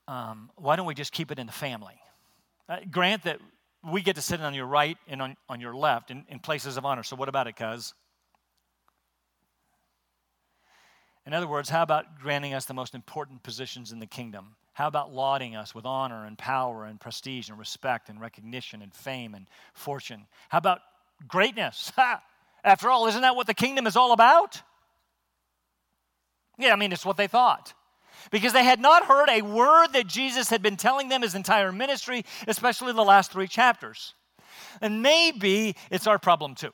um, 0.08 0.50
why 0.56 0.76
don't 0.76 0.86
we 0.86 0.94
just 0.94 1.12
keep 1.12 1.30
it 1.30 1.38
in 1.38 1.46
the 1.46 1.52
family? 1.52 1.94
Uh, 2.68 2.78
grant 2.90 3.24
that 3.24 3.38
we 3.90 4.02
get 4.02 4.16
to 4.16 4.22
sit 4.22 4.40
on 4.40 4.54
your 4.54 4.66
right 4.66 4.96
and 5.08 5.22
on, 5.22 5.36
on 5.48 5.60
your 5.60 5.74
left 5.74 6.10
in, 6.10 6.24
in 6.28 6.38
places 6.38 6.76
of 6.76 6.84
honor. 6.84 7.02
So, 7.02 7.16
what 7.16 7.28
about 7.28 7.46
it, 7.46 7.56
cuz? 7.56 7.94
In 11.26 11.34
other 11.34 11.46
words, 11.46 11.68
how 11.68 11.82
about 11.82 12.18
granting 12.20 12.54
us 12.54 12.64
the 12.64 12.74
most 12.74 12.94
important 12.94 13.42
positions 13.42 13.92
in 13.92 14.00
the 14.00 14.06
kingdom? 14.06 14.56
How 14.74 14.88
about 14.88 15.12
lauding 15.12 15.54
us 15.54 15.74
with 15.74 15.84
honor 15.84 16.24
and 16.24 16.36
power 16.36 16.84
and 16.84 16.98
prestige 17.00 17.48
and 17.48 17.58
respect 17.58 18.08
and 18.08 18.20
recognition 18.20 18.82
and 18.82 18.92
fame 18.92 19.34
and 19.34 19.46
fortune? 19.74 20.26
How 20.48 20.58
about 20.58 20.80
greatness? 21.28 21.92
After 22.64 22.90
all, 22.90 23.06
isn't 23.06 23.20
that 23.20 23.36
what 23.36 23.46
the 23.46 23.54
kingdom 23.54 23.86
is 23.86 23.96
all 23.96 24.12
about? 24.12 24.62
Yeah, 26.58 26.72
I 26.72 26.76
mean, 26.76 26.92
it's 26.92 27.04
what 27.04 27.16
they 27.16 27.26
thought. 27.26 27.74
Because 28.30 28.52
they 28.52 28.64
had 28.64 28.80
not 28.80 29.04
heard 29.04 29.28
a 29.28 29.42
word 29.42 29.88
that 29.94 30.06
Jesus 30.06 30.48
had 30.48 30.62
been 30.62 30.76
telling 30.76 31.08
them 31.08 31.22
his 31.22 31.34
entire 31.34 31.72
ministry, 31.72 32.24
especially 32.46 32.92
the 32.92 33.02
last 33.02 33.32
three 33.32 33.48
chapters. 33.48 34.14
And 34.80 35.02
maybe 35.02 35.76
it's 35.90 36.06
our 36.06 36.18
problem 36.18 36.54
too. 36.54 36.72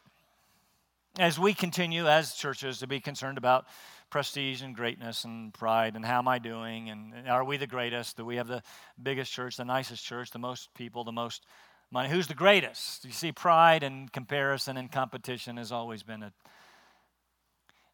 As 1.19 1.39
we 1.39 1.55
continue 1.55 2.07
as 2.07 2.35
churches 2.35 2.79
to 2.79 2.87
be 2.87 3.01
concerned 3.01 3.39
about 3.39 3.67
prestige 4.11 4.63
and 4.63 4.75
greatness 4.75 5.25
and 5.25 5.53
pride 5.53 5.95
and 5.95 6.05
how 6.05 6.19
am 6.19 6.29
I 6.29 6.39
doing 6.39 6.91
and 6.91 7.29
are 7.29 7.45
we 7.45 7.57
the 7.57 7.67
greatest? 7.67 8.17
Do 8.17 8.25
we 8.25 8.37
have 8.37 8.49
the 8.49 8.63
biggest 9.03 9.33
church, 9.33 9.57
the 9.57 9.65
nicest 9.65 10.05
church, 10.05 10.31
the 10.31 10.39
most 10.39 10.73
people, 10.75 11.05
the 11.05 11.13
most 11.13 11.45
money? 11.91 12.09
Who's 12.09 12.27
the 12.27 12.35
greatest? 12.35 13.05
You 13.05 13.13
see, 13.13 13.33
pride 13.33 13.83
and 13.83 14.13
comparison 14.13 14.77
and 14.77 14.91
competition 14.91 15.57
has 15.59 15.73
always 15.73 16.03
been 16.03 16.23
a, 16.23 16.33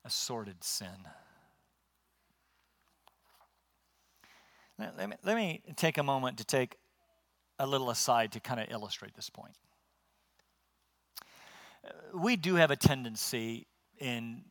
a 0.04 0.10
sordid 0.10 0.62
sin. 0.62 1.08
Let 4.78 5.08
me, 5.08 5.16
let 5.24 5.36
me 5.36 5.62
take 5.76 5.98
a 5.98 6.02
moment 6.02 6.38
to 6.38 6.44
take 6.44 6.76
a 7.58 7.66
little 7.66 7.90
aside 7.90 8.32
to 8.32 8.40
kind 8.40 8.58
of 8.58 8.70
illustrate 8.70 9.14
this 9.14 9.30
point. 9.30 9.54
We 12.12 12.36
do 12.36 12.56
have 12.56 12.70
a 12.70 12.76
tendency 12.76 13.66
in 13.98 14.42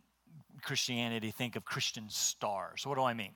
Christianity 0.63 1.32
think 1.32 1.56
of 1.56 1.65
Christian 1.65 2.10
stars. 2.10 2.86
What 2.86 2.95
do 2.95 3.04
I 3.04 3.13
mean? 3.13 3.32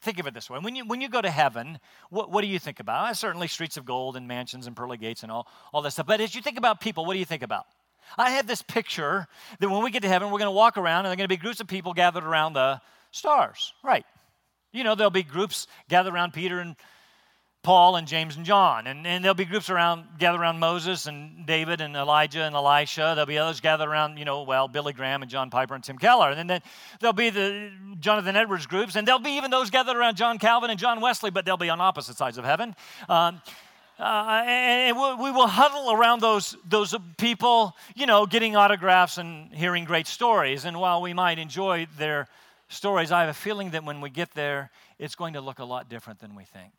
Think 0.00 0.18
of 0.18 0.26
it 0.26 0.34
this 0.34 0.50
way. 0.50 0.58
When 0.58 0.74
you, 0.74 0.84
when 0.84 1.00
you 1.00 1.08
go 1.08 1.20
to 1.20 1.30
heaven, 1.30 1.78
what, 2.10 2.30
what 2.30 2.40
do 2.40 2.48
you 2.48 2.58
think 2.58 2.80
about? 2.80 3.10
Uh, 3.10 3.14
certainly 3.14 3.46
streets 3.46 3.76
of 3.76 3.84
gold 3.84 4.16
and 4.16 4.26
mansions 4.26 4.66
and 4.66 4.74
pearly 4.74 4.96
gates 4.96 5.22
and 5.22 5.30
all, 5.30 5.46
all 5.72 5.82
that 5.82 5.92
stuff. 5.92 6.06
But 6.06 6.20
as 6.20 6.34
you 6.34 6.42
think 6.42 6.58
about 6.58 6.80
people, 6.80 7.04
what 7.04 7.12
do 7.12 7.18
you 7.18 7.24
think 7.24 7.42
about? 7.42 7.66
I 8.18 8.30
have 8.30 8.46
this 8.46 8.62
picture 8.62 9.26
that 9.60 9.68
when 9.68 9.82
we 9.84 9.90
get 9.90 10.02
to 10.02 10.08
heaven, 10.08 10.30
we're 10.30 10.38
going 10.38 10.46
to 10.46 10.50
walk 10.56 10.76
around 10.76 11.00
and 11.00 11.06
there 11.06 11.12
are 11.12 11.16
going 11.16 11.28
to 11.28 11.36
be 11.36 11.36
groups 11.36 11.60
of 11.60 11.68
people 11.68 11.92
gathered 11.92 12.24
around 12.24 12.54
the 12.54 12.80
stars. 13.12 13.72
Right. 13.82 14.04
You 14.72 14.82
know, 14.82 14.94
there'll 14.94 15.10
be 15.10 15.22
groups 15.22 15.66
gathered 15.88 16.12
around 16.12 16.32
Peter 16.32 16.58
and 16.58 16.74
Paul 17.64 17.96
and 17.96 18.06
James 18.06 18.36
and 18.36 18.44
John. 18.44 18.86
And, 18.86 19.04
and 19.06 19.24
there'll 19.24 19.34
be 19.34 19.46
groups 19.46 19.70
around, 19.70 20.04
gathered 20.18 20.40
around 20.40 20.60
Moses 20.60 21.06
and 21.06 21.46
David 21.46 21.80
and 21.80 21.96
Elijah 21.96 22.42
and 22.42 22.54
Elisha. 22.54 23.14
There'll 23.16 23.26
be 23.26 23.38
others 23.38 23.60
gathered 23.60 23.88
around, 23.88 24.18
you 24.18 24.26
know, 24.26 24.42
well, 24.42 24.68
Billy 24.68 24.92
Graham 24.92 25.22
and 25.22 25.30
John 25.30 25.50
Piper 25.50 25.74
and 25.74 25.82
Tim 25.82 25.98
Keller. 25.98 26.30
And 26.30 26.48
then 26.48 26.60
there'll 27.00 27.14
be 27.14 27.30
the 27.30 27.72
Jonathan 27.98 28.36
Edwards 28.36 28.66
groups. 28.66 28.94
And 28.94 29.08
there'll 29.08 29.18
be 29.18 29.32
even 29.32 29.50
those 29.50 29.70
gathered 29.70 29.96
around 29.96 30.16
John 30.16 30.38
Calvin 30.38 30.70
and 30.70 30.78
John 30.78 31.00
Wesley, 31.00 31.30
but 31.30 31.44
they'll 31.46 31.56
be 31.56 31.70
on 31.70 31.80
opposite 31.80 32.16
sides 32.16 32.38
of 32.38 32.44
heaven. 32.44 32.76
Um, 33.08 33.40
uh, 33.98 34.42
and 34.46 34.96
we 34.96 35.30
will 35.30 35.46
huddle 35.46 35.90
around 35.90 36.20
those, 36.20 36.56
those 36.68 36.94
people, 37.16 37.74
you 37.94 38.06
know, 38.06 38.26
getting 38.26 38.56
autographs 38.56 39.18
and 39.18 39.54
hearing 39.54 39.84
great 39.84 40.06
stories. 40.06 40.66
And 40.66 40.78
while 40.78 41.00
we 41.00 41.14
might 41.14 41.38
enjoy 41.38 41.86
their 41.96 42.28
stories, 42.68 43.10
I 43.10 43.20
have 43.20 43.30
a 43.30 43.34
feeling 43.34 43.70
that 43.70 43.84
when 43.84 44.00
we 44.00 44.10
get 44.10 44.32
there, 44.34 44.70
it's 44.98 45.14
going 45.14 45.32
to 45.34 45.40
look 45.40 45.60
a 45.60 45.64
lot 45.64 45.88
different 45.88 46.18
than 46.20 46.34
we 46.34 46.44
think. 46.44 46.72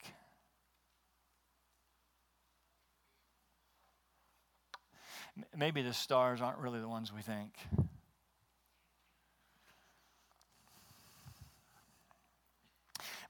Maybe 5.55 5.81
the 5.81 5.93
stars 5.93 6.41
aren't 6.41 6.59
really 6.59 6.79
the 6.79 6.87
ones 6.87 7.11
we 7.13 7.21
think. 7.21 7.53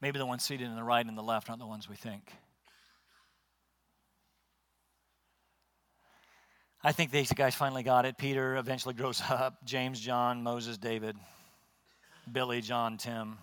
Maybe 0.02 0.20
the 0.20 0.26
ones 0.26 0.44
seated 0.44 0.68
in 0.68 0.76
the 0.76 0.84
right 0.84 1.06
and 1.06 1.18
the 1.18 1.24
left 1.24 1.50
aren't 1.50 1.60
the 1.60 1.68
ones 1.68 1.90
we 1.90 1.96
think. 1.96 2.32
I 6.84 6.92
think 6.92 7.10
these 7.10 7.34
guys 7.34 7.56
finally 7.56 7.82
got 7.82 8.06
it. 8.06 8.16
Peter 8.18 8.58
eventually 8.58 8.94
grows 8.94 9.22
up. 9.30 9.66
James, 9.66 10.00
John, 10.00 10.44
Moses, 10.44 10.78
David, 10.78 11.16
Billy, 12.32 12.62
John, 12.62 12.98
Tim. 12.98 13.40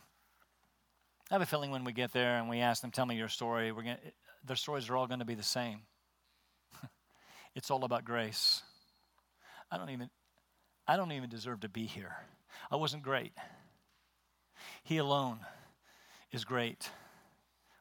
I 1.30 1.34
have 1.34 1.42
a 1.42 1.46
feeling 1.46 1.70
when 1.70 1.82
we 1.82 1.92
get 1.92 2.12
there 2.12 2.36
and 2.36 2.48
we 2.48 2.60
ask 2.60 2.82
them, 2.82 2.90
"Tell 2.90 3.06
me 3.06 3.16
your 3.16 3.28
story," 3.28 3.72
we're 3.72 3.82
gonna, 3.82 3.98
their 4.44 4.54
stories 4.54 4.88
are 4.88 4.96
all 4.96 5.06
going 5.06 5.20
to 5.20 5.24
be 5.24 5.34
the 5.34 5.42
same. 5.42 5.80
It's 7.54 7.70
all 7.70 7.84
about 7.84 8.04
grace. 8.04 8.62
I 9.70 9.78
don't 9.78 9.90
even 9.90 10.10
I 10.86 10.96
don't 10.96 11.12
even 11.12 11.30
deserve 11.30 11.60
to 11.60 11.68
be 11.68 11.86
here. 11.86 12.16
I 12.70 12.76
wasn't 12.76 13.02
great. 13.02 13.32
He 14.82 14.98
alone 14.98 15.38
is 16.32 16.44
great. 16.44 16.90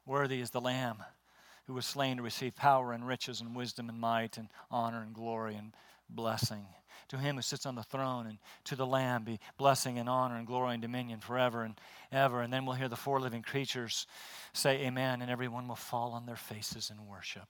Worthy 0.05 0.39
is 0.39 0.51
the 0.51 0.61
lamb 0.61 0.97
who 1.65 1.73
was 1.73 1.85
slain 1.85 2.17
to 2.17 2.23
receive 2.23 2.55
power 2.55 2.91
and 2.91 3.07
riches 3.07 3.41
and 3.41 3.55
wisdom 3.55 3.89
and 3.89 3.99
might 3.99 4.37
and 4.37 4.49
honor 4.69 5.01
and 5.01 5.13
glory 5.13 5.55
and 5.55 5.73
blessing. 6.09 6.65
To 7.09 7.17
him 7.17 7.35
who 7.35 7.41
sits 7.41 7.65
on 7.65 7.75
the 7.75 7.83
throne 7.83 8.25
and 8.25 8.37
to 8.65 8.75
the 8.75 8.85
Lamb 8.85 9.23
be 9.23 9.39
blessing 9.57 9.99
and 9.99 10.07
honor 10.07 10.37
and 10.37 10.47
glory 10.47 10.73
and 10.73 10.81
dominion 10.81 11.19
forever 11.19 11.63
and 11.63 11.79
ever. 12.11 12.41
And 12.41 12.53
then 12.53 12.65
we'll 12.65 12.75
hear 12.75 12.87
the 12.87 12.95
four 12.95 13.19
living 13.19 13.41
creatures 13.41 14.07
say, 14.53 14.85
Amen, 14.85 15.21
and 15.21 15.29
everyone 15.29 15.67
will 15.67 15.75
fall 15.75 16.11
on 16.11 16.25
their 16.25 16.37
faces 16.37 16.89
in 16.89 17.07
worship. 17.07 17.49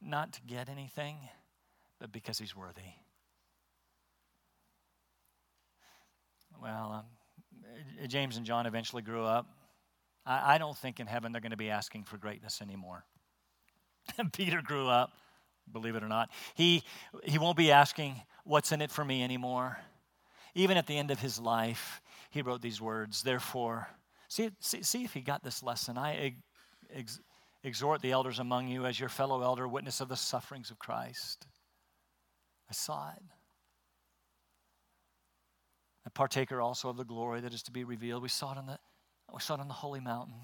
Not 0.00 0.32
to 0.34 0.42
get 0.42 0.68
anything, 0.68 1.16
but 2.00 2.12
because 2.12 2.38
he's 2.38 2.54
worthy. 2.54 2.82
Well, 6.60 7.04
um, 7.04 8.08
James 8.08 8.36
and 8.36 8.46
John 8.46 8.66
eventually 8.66 9.02
grew 9.02 9.24
up. 9.24 9.46
I, 10.24 10.54
I 10.54 10.58
don't 10.58 10.76
think 10.76 11.00
in 11.00 11.06
heaven 11.06 11.32
they're 11.32 11.40
going 11.40 11.50
to 11.50 11.56
be 11.56 11.70
asking 11.70 12.04
for 12.04 12.18
greatness 12.18 12.60
anymore. 12.62 13.04
Peter 14.32 14.62
grew 14.62 14.88
up, 14.88 15.12
believe 15.70 15.96
it 15.96 16.02
or 16.02 16.08
not. 16.08 16.30
He, 16.54 16.82
he 17.24 17.38
won't 17.38 17.56
be 17.56 17.70
asking, 17.70 18.20
What's 18.44 18.70
in 18.70 18.80
it 18.80 18.92
for 18.92 19.04
me 19.04 19.24
anymore? 19.24 19.78
Even 20.54 20.76
at 20.76 20.86
the 20.86 20.96
end 20.96 21.10
of 21.10 21.18
his 21.18 21.38
life, 21.38 22.00
he 22.30 22.42
wrote 22.42 22.62
these 22.62 22.80
words, 22.80 23.22
Therefore, 23.22 23.88
see, 24.28 24.50
see, 24.60 24.82
see 24.82 25.04
if 25.04 25.12
he 25.12 25.20
got 25.20 25.42
this 25.42 25.62
lesson. 25.62 25.98
I 25.98 26.36
ex, 26.94 27.20
Exhort 27.66 28.00
the 28.00 28.12
elders 28.12 28.38
among 28.38 28.68
you 28.68 28.86
as 28.86 29.00
your 29.00 29.08
fellow 29.08 29.42
elder, 29.42 29.66
witness 29.66 30.00
of 30.00 30.08
the 30.08 30.16
sufferings 30.16 30.70
of 30.70 30.78
Christ. 30.78 31.48
I 32.70 32.72
saw 32.72 33.10
it. 33.10 33.22
A 36.06 36.10
partaker 36.10 36.60
also 36.60 36.88
of 36.88 36.96
the 36.96 37.04
glory 37.04 37.40
that 37.40 37.52
is 37.52 37.64
to 37.64 37.72
be 37.72 37.82
revealed. 37.82 38.22
We 38.22 38.28
saw 38.28 38.52
it 38.52 38.58
on 38.58 38.66
the, 38.66 38.78
we 39.34 39.40
saw 39.40 39.54
it 39.54 39.60
on 39.60 39.66
the 39.66 39.74
holy 39.74 39.98
mountain. 39.98 40.36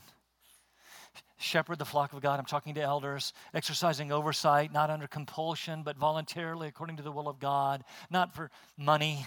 Shepherd 1.39 1.79
the 1.79 1.85
flock 1.85 2.13
of 2.13 2.21
God. 2.23 2.41
I'm 2.41 2.45
talking 2.45 2.75
to 2.75 2.83
elders, 2.83 3.33
exercising 3.55 4.11
oversight, 4.11 4.73
not 4.73 4.91
under 4.91 5.07
compulsion, 5.07 5.85
but 5.85 5.97
voluntarily 5.97 6.67
according 6.67 6.97
to 6.97 7.05
the 7.05 7.13
will 7.13 7.29
of 7.29 7.39
God, 7.39 7.85
not 8.11 8.35
for 8.35 8.51
money, 8.77 9.27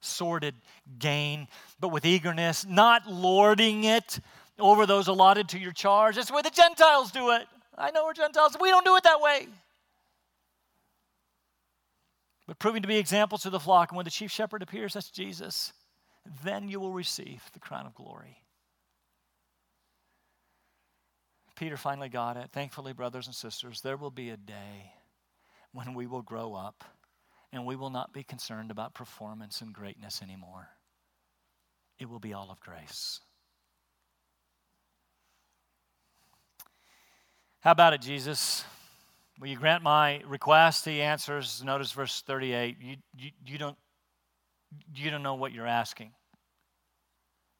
sordid 0.00 0.54
gain, 0.98 1.46
but 1.78 1.88
with 1.88 2.06
eagerness, 2.06 2.64
not 2.66 3.06
lording 3.06 3.84
it 3.84 4.18
over 4.58 4.86
those 4.86 5.08
allotted 5.08 5.48
to 5.50 5.58
your 5.58 5.72
charge. 5.72 6.16
That's 6.16 6.28
the 6.28 6.34
way 6.34 6.42
the 6.42 6.50
Gentiles 6.50 7.10
do 7.10 7.30
it. 7.30 7.46
I 7.76 7.90
know 7.90 8.04
we're 8.04 8.14
Gentiles. 8.14 8.56
We 8.60 8.70
don't 8.70 8.84
do 8.84 8.96
it 8.96 9.02
that 9.02 9.20
way. 9.20 9.48
But 12.46 12.58
proving 12.58 12.82
to 12.82 12.88
be 12.88 12.98
examples 12.98 13.42
to 13.42 13.50
the 13.50 13.60
flock. 13.60 13.90
And 13.90 13.96
when 13.96 14.04
the 14.04 14.10
chief 14.10 14.30
shepherd 14.30 14.62
appears, 14.62 14.94
that's 14.94 15.10
Jesus, 15.10 15.72
then 16.44 16.68
you 16.68 16.78
will 16.78 16.92
receive 16.92 17.42
the 17.52 17.58
crown 17.58 17.86
of 17.86 17.94
glory. 17.94 18.38
Peter 21.56 21.76
finally 21.76 22.08
got 22.08 22.36
it. 22.36 22.50
Thankfully, 22.52 22.92
brothers 22.92 23.26
and 23.26 23.34
sisters, 23.34 23.80
there 23.80 23.96
will 23.96 24.10
be 24.10 24.30
a 24.30 24.36
day 24.36 24.92
when 25.72 25.94
we 25.94 26.06
will 26.06 26.22
grow 26.22 26.54
up 26.54 26.84
and 27.52 27.64
we 27.64 27.76
will 27.76 27.90
not 27.90 28.12
be 28.12 28.24
concerned 28.24 28.70
about 28.70 28.94
performance 28.94 29.60
and 29.60 29.72
greatness 29.72 30.20
anymore. 30.22 30.68
It 31.98 32.08
will 32.08 32.18
be 32.18 32.32
all 32.32 32.50
of 32.50 32.58
grace. 32.60 33.20
How 37.64 37.70
about 37.70 37.94
it, 37.94 38.02
Jesus? 38.02 38.62
Will 39.40 39.48
you 39.48 39.56
grant 39.56 39.82
my 39.82 40.20
request? 40.26 40.84
He 40.84 41.00
answers, 41.00 41.64
notice 41.64 41.92
verse 41.92 42.20
38. 42.20 42.76
You, 42.78 42.96
you, 43.16 43.30
you, 43.46 43.56
don't, 43.56 43.78
you 44.94 45.10
don't 45.10 45.22
know 45.22 45.36
what 45.36 45.52
you're 45.52 45.66
asking. 45.66 46.12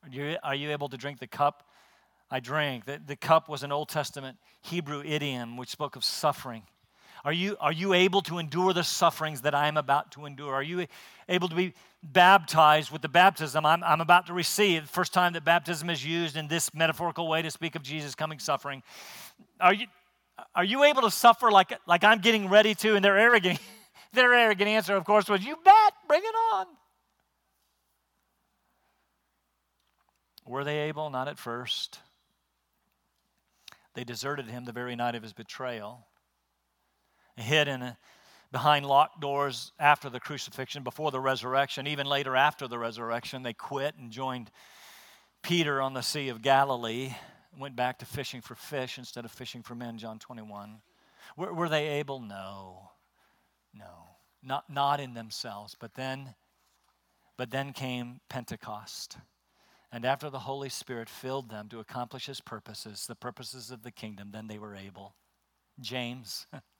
Are 0.02 0.10
you, 0.10 0.36
are 0.44 0.54
you 0.54 0.72
able 0.72 0.90
to 0.90 0.98
drink 0.98 1.20
the 1.20 1.26
cup 1.26 1.64
I 2.30 2.40
drank. 2.40 2.84
The, 2.84 3.00
the 3.04 3.16
cup 3.16 3.48
was 3.48 3.62
an 3.62 3.72
Old 3.72 3.88
Testament 3.88 4.38
Hebrew 4.62 5.02
idiom 5.04 5.56
which 5.56 5.70
spoke 5.70 5.96
of 5.96 6.04
suffering. 6.04 6.64
Are 7.24 7.32
you, 7.32 7.56
are 7.58 7.72
you 7.72 7.94
able 7.94 8.20
to 8.22 8.38
endure 8.38 8.74
the 8.74 8.84
sufferings 8.84 9.40
that 9.42 9.54
I 9.54 9.66
am 9.68 9.78
about 9.78 10.12
to 10.12 10.26
endure? 10.26 10.52
Are 10.52 10.62
you 10.62 10.86
able 11.28 11.48
to 11.48 11.54
be 11.54 11.72
baptized 12.02 12.90
with 12.90 13.00
the 13.00 13.08
baptism 13.08 13.64
I'm, 13.64 13.82
I'm 13.82 14.02
about 14.02 14.26
to 14.26 14.34
receive? 14.34 14.90
First 14.90 15.14
time 15.14 15.32
that 15.32 15.44
baptism 15.44 15.88
is 15.88 16.04
used 16.04 16.36
in 16.36 16.48
this 16.48 16.74
metaphorical 16.74 17.26
way 17.26 17.40
to 17.40 17.50
speak 17.50 17.76
of 17.76 17.82
Jesus 17.82 18.14
coming 18.14 18.38
suffering. 18.38 18.82
Are 19.58 19.72
you, 19.72 19.86
are 20.54 20.64
you 20.64 20.84
able 20.84 21.00
to 21.02 21.10
suffer 21.10 21.50
like, 21.50 21.72
like 21.86 22.04
I'm 22.04 22.18
getting 22.18 22.50
ready 22.50 22.74
to? 22.76 22.94
And 22.94 23.02
their 23.02 23.18
arrogant, 23.18 23.58
their 24.12 24.34
arrogant 24.34 24.68
answer, 24.68 24.94
of 24.94 25.06
course, 25.06 25.26
was, 25.26 25.42
You 25.42 25.56
bet, 25.64 25.94
bring 26.06 26.22
it 26.22 26.34
on. 26.54 26.66
Were 30.46 30.62
they 30.62 30.80
able? 30.80 31.08
Not 31.08 31.28
at 31.28 31.38
first. 31.38 32.00
They 33.94 34.04
deserted 34.04 34.48
him 34.48 34.64
the 34.64 34.72
very 34.72 34.94
night 34.94 35.14
of 35.14 35.22
his 35.22 35.32
betrayal, 35.32 36.06
hid 37.36 37.68
in 37.68 37.96
behind 38.52 38.86
locked 38.86 39.20
doors 39.20 39.72
after 39.80 40.08
the 40.08 40.20
crucifixion, 40.20 40.84
before 40.84 41.10
the 41.10 41.18
resurrection. 41.18 41.86
Even 41.88 42.06
later, 42.06 42.36
after 42.36 42.68
the 42.68 42.78
resurrection, 42.78 43.42
they 43.42 43.52
quit 43.52 43.96
and 43.98 44.12
joined 44.12 44.50
Peter 45.42 45.82
on 45.82 45.92
the 45.92 46.02
Sea 46.02 46.28
of 46.28 46.40
Galilee, 46.40 47.12
went 47.58 47.76
back 47.76 47.98
to 47.98 48.06
fishing 48.06 48.40
for 48.40 48.54
fish 48.54 48.96
instead 48.96 49.24
of 49.24 49.32
fishing 49.32 49.62
for 49.62 49.74
men, 49.74 49.98
John 49.98 50.18
21. 50.18 50.80
Were, 51.36 51.52
were 51.52 51.68
they 51.68 51.88
able? 51.88 52.20
No. 52.20 52.90
No. 53.74 54.08
Not, 54.42 54.70
not 54.70 55.00
in 55.00 55.14
themselves. 55.14 55.76
But 55.78 55.94
then, 55.94 56.34
but 57.36 57.50
then 57.50 57.72
came 57.72 58.20
Pentecost. 58.28 59.18
And 59.90 60.04
after 60.04 60.30
the 60.30 60.40
Holy 60.40 60.68
Spirit 60.68 61.08
filled 61.08 61.50
them 61.50 61.68
to 61.68 61.80
accomplish 61.80 62.26
his 62.26 62.40
purposes, 62.40 63.06
the 63.06 63.14
purposes 63.14 63.70
of 63.70 63.82
the 63.82 63.92
kingdom, 63.92 64.30
then 64.32 64.46
they 64.46 64.58
were 64.58 64.74
able. 64.74 65.14
James, 65.80 66.46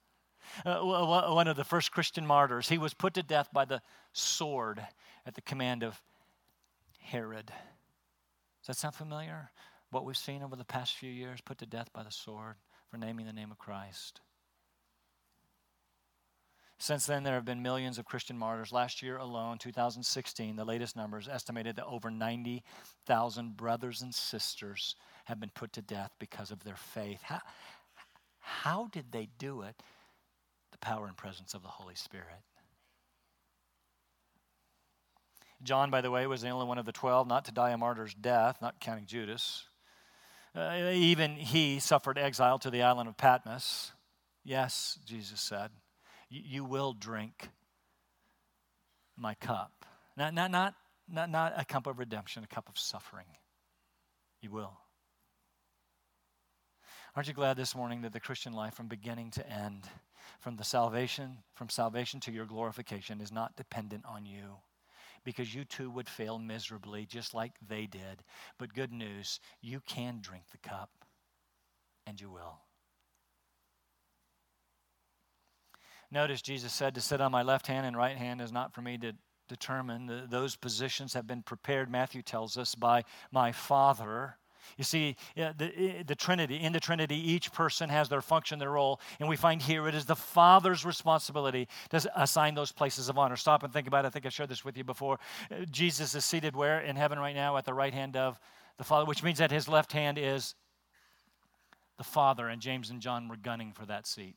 uh, 0.65 0.79
one 0.81 1.47
of 1.47 1.55
the 1.55 1.63
first 1.63 1.91
Christian 1.91 2.25
martyrs, 2.25 2.69
he 2.69 2.77
was 2.77 2.93
put 2.93 3.13
to 3.15 3.23
death 3.23 3.49
by 3.51 3.65
the 3.65 3.81
sword 4.13 4.81
at 5.25 5.35
the 5.35 5.41
command 5.41 5.83
of 5.83 6.01
Herod. 6.99 7.47
Does 7.47 8.67
that 8.67 8.77
sound 8.77 8.95
familiar? 8.95 9.51
What 9.91 10.05
we've 10.05 10.17
seen 10.17 10.43
over 10.43 10.55
the 10.55 10.65
past 10.65 10.95
few 10.95 11.11
years, 11.11 11.39
put 11.41 11.59
to 11.59 11.65
death 11.65 11.89
by 11.93 12.03
the 12.03 12.11
sword 12.11 12.55
for 12.89 12.97
naming 12.97 13.25
the 13.25 13.33
name 13.33 13.51
of 13.51 13.57
Christ. 13.57 14.21
Since 16.77 17.05
then, 17.05 17.23
there 17.23 17.35
have 17.35 17.45
been 17.45 17.61
millions 17.61 17.97
of 17.97 18.05
Christian 18.05 18.37
martyrs. 18.37 18.73
Last 18.73 19.01
year 19.01 19.17
alone, 19.17 19.57
2016, 19.57 20.55
the 20.55 20.65
latest 20.65 20.95
numbers 20.95 21.29
estimated 21.29 21.77
that 21.77 21.85
over 21.85 22.11
90,000 22.11 23.55
brothers 23.55 24.01
and 24.01 24.13
sisters 24.13 24.95
have 25.25 25.39
been 25.39 25.51
put 25.55 25.71
to 25.73 25.81
death 25.81 26.11
because 26.19 26.51
of 26.51 26.63
their 26.63 26.75
faith. 26.75 27.21
How, 27.23 27.39
how 28.39 28.89
did 28.91 29.11
they 29.11 29.29
do 29.39 29.61
it? 29.61 29.81
The 30.75 30.79
power 30.79 31.07
and 31.07 31.15
presence 31.15 31.53
of 31.53 31.61
the 31.61 31.69
Holy 31.69 31.95
Spirit. 31.95 32.43
John, 35.63 35.89
by 35.89 36.01
the 36.01 36.11
way, 36.11 36.27
was 36.27 36.41
the 36.41 36.49
only 36.49 36.65
one 36.65 36.77
of 36.77 36.85
the 36.85 36.91
12 36.91 37.29
not 37.29 37.45
to 37.45 37.53
die 37.53 37.71
a 37.71 37.77
martyr's 37.77 38.13
death, 38.13 38.57
not 38.61 38.81
counting 38.81 39.05
Judas. 39.05 39.63
Uh, 40.53 40.91
even 40.93 41.37
he 41.37 41.79
suffered 41.79 42.17
exile 42.17 42.59
to 42.59 42.69
the 42.69 42.81
island 42.81 43.07
of 43.07 43.15
Patmos. 43.15 43.93
Yes, 44.43 44.99
Jesus 45.05 45.39
said 45.39 45.71
you 46.29 46.65
will 46.65 46.91
drink 46.91 47.47
my 49.15 49.33
cup. 49.35 49.85
Not, 50.17 50.33
not, 50.33 50.51
not, 50.51 50.73
not, 51.07 51.29
not 51.29 51.53
a 51.55 51.63
cup 51.63 51.87
of 51.87 51.99
redemption, 51.99 52.43
a 52.43 52.53
cup 52.53 52.67
of 52.67 52.77
suffering. 52.77 53.27
You 54.41 54.51
will. 54.51 54.73
Aren't 57.15 57.29
you 57.29 57.33
glad 57.33 57.55
this 57.55 57.75
morning 57.75 58.01
that 58.01 58.11
the 58.11 58.19
Christian 58.19 58.51
life 58.51 58.73
from 58.73 58.87
beginning 58.87 59.31
to 59.31 59.49
end, 59.49 59.87
from 60.41 60.57
the 60.57 60.65
salvation, 60.65 61.37
from 61.53 61.69
salvation 61.69 62.19
to 62.19 62.31
your 62.31 62.45
glorification, 62.45 63.21
is 63.21 63.31
not 63.31 63.55
dependent 63.55 64.03
on 64.05 64.25
you? 64.25 64.57
Because 65.23 65.55
you 65.55 65.63
too 65.63 65.89
would 65.89 66.09
fail 66.09 66.37
miserably, 66.37 67.05
just 67.05 67.33
like 67.33 67.53
they 67.65 67.85
did. 67.85 68.23
But 68.59 68.73
good 68.73 68.91
news, 68.91 69.39
you 69.61 69.79
can 69.87 70.19
drink 70.21 70.43
the 70.51 70.57
cup, 70.57 70.89
and 72.05 72.19
you 72.19 72.29
will. 72.29 72.59
Notice 76.11 76.41
Jesus 76.41 76.73
said 76.73 76.95
to 76.95 77.01
sit 77.01 77.21
on 77.21 77.31
my 77.31 77.43
left 77.43 77.67
hand 77.67 77.85
and 77.85 77.95
right 77.95 78.17
hand 78.17 78.41
is 78.41 78.51
not 78.51 78.73
for 78.73 78.81
me 78.81 78.97
to 78.97 79.13
determine. 79.47 80.27
Those 80.29 80.57
positions 80.57 81.13
have 81.13 81.27
been 81.27 81.43
prepared, 81.43 81.89
Matthew 81.89 82.21
tells 82.21 82.57
us, 82.57 82.75
by 82.75 83.05
my 83.31 83.53
Father. 83.53 84.35
You 84.77 84.83
see, 84.83 85.15
the, 85.35 86.03
the 86.05 86.15
Trinity, 86.15 86.57
in 86.57 86.73
the 86.73 86.79
Trinity, 86.79 87.15
each 87.15 87.51
person 87.51 87.89
has 87.89 88.09
their 88.09 88.21
function, 88.21 88.59
their 88.59 88.71
role, 88.71 88.99
and 89.19 89.29
we 89.29 89.35
find 89.35 89.61
here 89.61 89.87
it 89.87 89.95
is 89.95 90.05
the 90.05 90.15
Father's 90.15 90.85
responsibility 90.85 91.67
to 91.89 92.11
assign 92.15 92.55
those 92.55 92.71
places 92.71 93.09
of 93.09 93.17
honor. 93.17 93.35
Stop 93.35 93.63
and 93.63 93.71
think 93.71 93.87
about 93.87 94.05
it. 94.05 94.07
I 94.07 94.11
think 94.11 94.25
I 94.25 94.29
shared 94.29 94.49
this 94.49 94.65
with 94.65 94.77
you 94.77 94.83
before. 94.83 95.19
Uh, 95.51 95.65
Jesus 95.69 96.15
is 96.15 96.25
seated 96.25 96.55
where? 96.55 96.81
In 96.81 96.95
heaven 96.95 97.19
right 97.19 97.35
now 97.35 97.57
at 97.57 97.65
the 97.65 97.73
right 97.73 97.93
hand 97.93 98.15
of 98.15 98.39
the 98.77 98.83
Father, 98.83 99.05
which 99.05 99.23
means 99.23 99.37
that 99.37 99.51
his 99.51 99.67
left 99.67 99.91
hand 99.91 100.17
is 100.17 100.55
the 101.97 102.03
Father, 102.03 102.49
and 102.49 102.61
James 102.61 102.89
and 102.89 103.01
John 103.01 103.27
were 103.29 103.37
gunning 103.37 103.71
for 103.71 103.85
that 103.85 104.05
seat. 104.05 104.35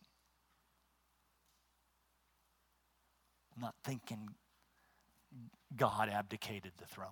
I'm 3.56 3.62
not 3.62 3.74
thinking 3.82 4.28
God 5.76 6.08
abdicated 6.08 6.72
the 6.78 6.86
throne. 6.86 7.08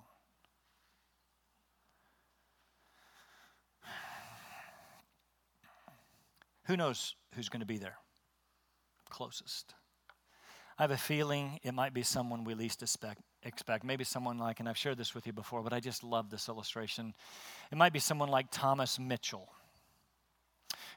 Who 6.67 6.77
knows 6.77 7.15
who's 7.35 7.49
going 7.49 7.61
to 7.61 7.67
be 7.67 7.79
there 7.79 7.97
closest? 9.09 9.75
I 10.79 10.83
have 10.83 10.91
a 10.91 10.97
feeling 10.97 11.59
it 11.63 11.73
might 11.73 11.95
be 11.95 12.03
someone 12.03 12.45
we 12.45 12.55
least 12.55 12.83
expect, 12.83 13.23
expect. 13.43 13.83
Maybe 13.83 14.05
someone 14.05 14.37
like, 14.37 14.61
and 14.61 14.69
I've 14.69 14.77
shared 14.77 14.99
this 14.99 15.15
with 15.15 15.27
you 15.27 15.33
before, 15.33 15.63
but 15.63 15.73
I 15.73 15.81
just 15.81 16.05
love 16.05 16.29
this 16.29 16.49
illustration. 16.49 17.15
It 17.73 17.79
might 17.79 17.95
be 17.95 17.99
someone 17.99 18.29
like 18.29 18.49
Thomas 18.51 18.99
Mitchell, 18.99 19.49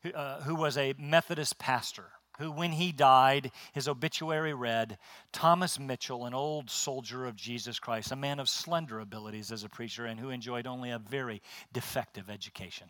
who, 0.03 0.11
uh, 0.11 0.41
who 0.41 0.55
was 0.55 0.77
a 0.77 0.95
Methodist 0.97 1.59
pastor 1.59 2.11
who, 2.39 2.51
when 2.51 2.71
he 2.71 2.91
died, 2.91 3.51
his 3.73 3.87
obituary 3.87 4.53
read 4.53 4.97
Thomas 5.31 5.77
Mitchell, 5.77 6.25
an 6.25 6.33
old 6.33 6.69
soldier 6.69 7.25
of 7.25 7.35
Jesus 7.35 7.79
Christ, 7.79 8.11
a 8.11 8.15
man 8.15 8.39
of 8.39 8.47
slender 8.47 8.99
abilities 9.01 9.51
as 9.51 9.65
a 9.65 9.69
preacher, 9.69 10.05
and 10.05 10.19
who 10.19 10.29
enjoyed 10.29 10.65
only 10.65 10.89
a 10.89 10.99
very 10.99 11.41
defective 11.73 12.29
education. 12.29 12.89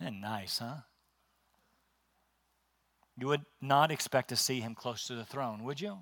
Isn't 0.00 0.20
nice, 0.20 0.60
huh? 0.60 0.76
You 3.18 3.26
would 3.26 3.44
not 3.60 3.90
expect 3.90 4.28
to 4.28 4.36
see 4.36 4.60
him 4.60 4.76
close 4.76 5.08
to 5.08 5.16
the 5.16 5.24
throne, 5.24 5.64
would 5.64 5.80
you? 5.80 5.98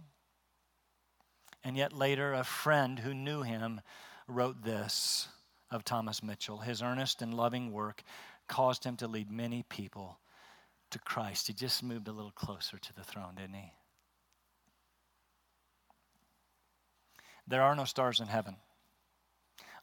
And 1.64 1.74
yet 1.74 1.94
later, 1.94 2.34
a 2.34 2.44
friend 2.44 2.98
who 2.98 3.14
knew 3.14 3.42
him 3.42 3.80
wrote 4.28 4.62
this 4.62 5.28
of 5.70 5.82
Thomas 5.82 6.22
Mitchell. 6.22 6.58
His 6.58 6.82
earnest 6.82 7.22
and 7.22 7.32
loving 7.32 7.72
work 7.72 8.02
caused 8.48 8.84
him 8.84 8.96
to 8.98 9.08
lead 9.08 9.30
many 9.30 9.62
people 9.62 10.18
to 10.90 10.98
Christ. 10.98 11.46
He 11.46 11.54
just 11.54 11.82
moved 11.82 12.06
a 12.06 12.12
little 12.12 12.32
closer 12.32 12.76
to 12.76 12.94
the 12.94 13.02
throne, 13.02 13.34
didn't 13.36 13.54
he? 13.54 13.72
There 17.48 17.62
are 17.62 17.74
no 17.74 17.84
stars 17.84 18.20
in 18.20 18.26
heaven, 18.26 18.56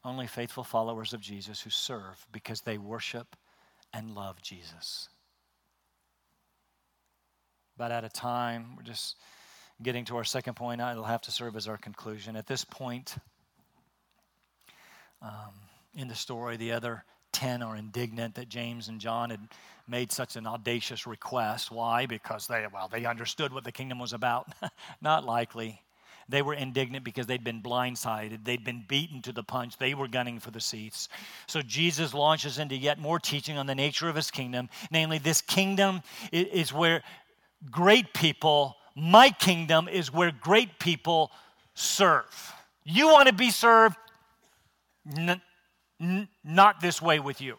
only 0.04 0.28
faithful 0.28 0.64
followers 0.64 1.12
of 1.12 1.20
Jesus 1.20 1.62
who 1.62 1.70
serve 1.70 2.26
because 2.30 2.60
they 2.60 2.78
worship 2.78 3.34
and 3.92 4.14
love 4.14 4.40
Jesus. 4.40 5.08
But 7.76 7.90
at 7.90 8.04
a 8.04 8.08
time, 8.08 8.76
we're 8.76 8.82
just 8.82 9.16
getting 9.82 10.04
to 10.06 10.16
our 10.16 10.24
second 10.24 10.54
point. 10.54 10.80
It'll 10.80 11.04
have 11.04 11.22
to 11.22 11.30
serve 11.30 11.56
as 11.56 11.66
our 11.66 11.76
conclusion. 11.76 12.36
At 12.36 12.46
this 12.46 12.64
point 12.64 13.16
um, 15.22 15.54
in 15.94 16.08
the 16.08 16.14
story, 16.14 16.56
the 16.56 16.72
other 16.72 17.04
10 17.32 17.62
are 17.62 17.76
indignant 17.76 18.36
that 18.36 18.48
James 18.48 18.88
and 18.88 19.00
John 19.00 19.30
had 19.30 19.40
made 19.88 20.12
such 20.12 20.36
an 20.36 20.46
audacious 20.46 21.06
request. 21.06 21.70
Why? 21.70 22.06
Because 22.06 22.46
they, 22.46 22.64
well, 22.72 22.88
they 22.88 23.04
understood 23.04 23.52
what 23.52 23.64
the 23.64 23.72
kingdom 23.72 23.98
was 23.98 24.12
about. 24.12 24.52
Not 25.02 25.24
likely. 25.24 25.82
They 26.28 26.42
were 26.42 26.54
indignant 26.54 27.04
because 27.04 27.26
they'd 27.26 27.44
been 27.44 27.62
blindsided. 27.62 28.44
They'd 28.44 28.64
been 28.64 28.84
beaten 28.88 29.20
to 29.22 29.32
the 29.32 29.42
punch. 29.42 29.76
They 29.76 29.94
were 29.94 30.08
gunning 30.08 30.40
for 30.40 30.50
the 30.50 30.60
seats. 30.60 31.08
So 31.46 31.60
Jesus 31.60 32.14
launches 32.14 32.58
into 32.58 32.76
yet 32.76 32.98
more 32.98 33.18
teaching 33.18 33.58
on 33.58 33.66
the 33.66 33.74
nature 33.74 34.08
of 34.08 34.16
his 34.16 34.30
kingdom. 34.30 34.70
Namely, 34.90 35.18
this 35.18 35.42
kingdom 35.42 36.02
is 36.32 36.72
where 36.72 37.02
great 37.70 38.12
people, 38.14 38.76
my 38.94 39.30
kingdom 39.30 39.88
is 39.88 40.12
where 40.12 40.30
great 40.30 40.78
people 40.78 41.30
serve. 41.74 42.52
You 42.84 43.08
want 43.08 43.28
to 43.28 43.34
be 43.34 43.50
served? 43.50 43.96
N- 45.16 45.40
n- 46.00 46.28
not 46.44 46.80
this 46.80 47.00
way 47.02 47.18
with 47.18 47.40
you. 47.40 47.58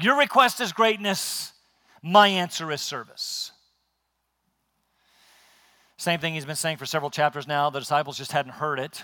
Your 0.00 0.18
request 0.18 0.60
is 0.60 0.72
greatness, 0.72 1.52
my 2.02 2.28
answer 2.28 2.70
is 2.70 2.80
service. 2.80 3.52
Same 5.96 6.20
thing 6.20 6.34
he's 6.34 6.46
been 6.46 6.54
saying 6.54 6.76
for 6.76 6.86
several 6.86 7.10
chapters 7.10 7.48
now. 7.48 7.70
The 7.70 7.80
disciples 7.80 8.16
just 8.16 8.30
hadn't 8.30 8.52
heard 8.52 8.78
it. 8.78 9.02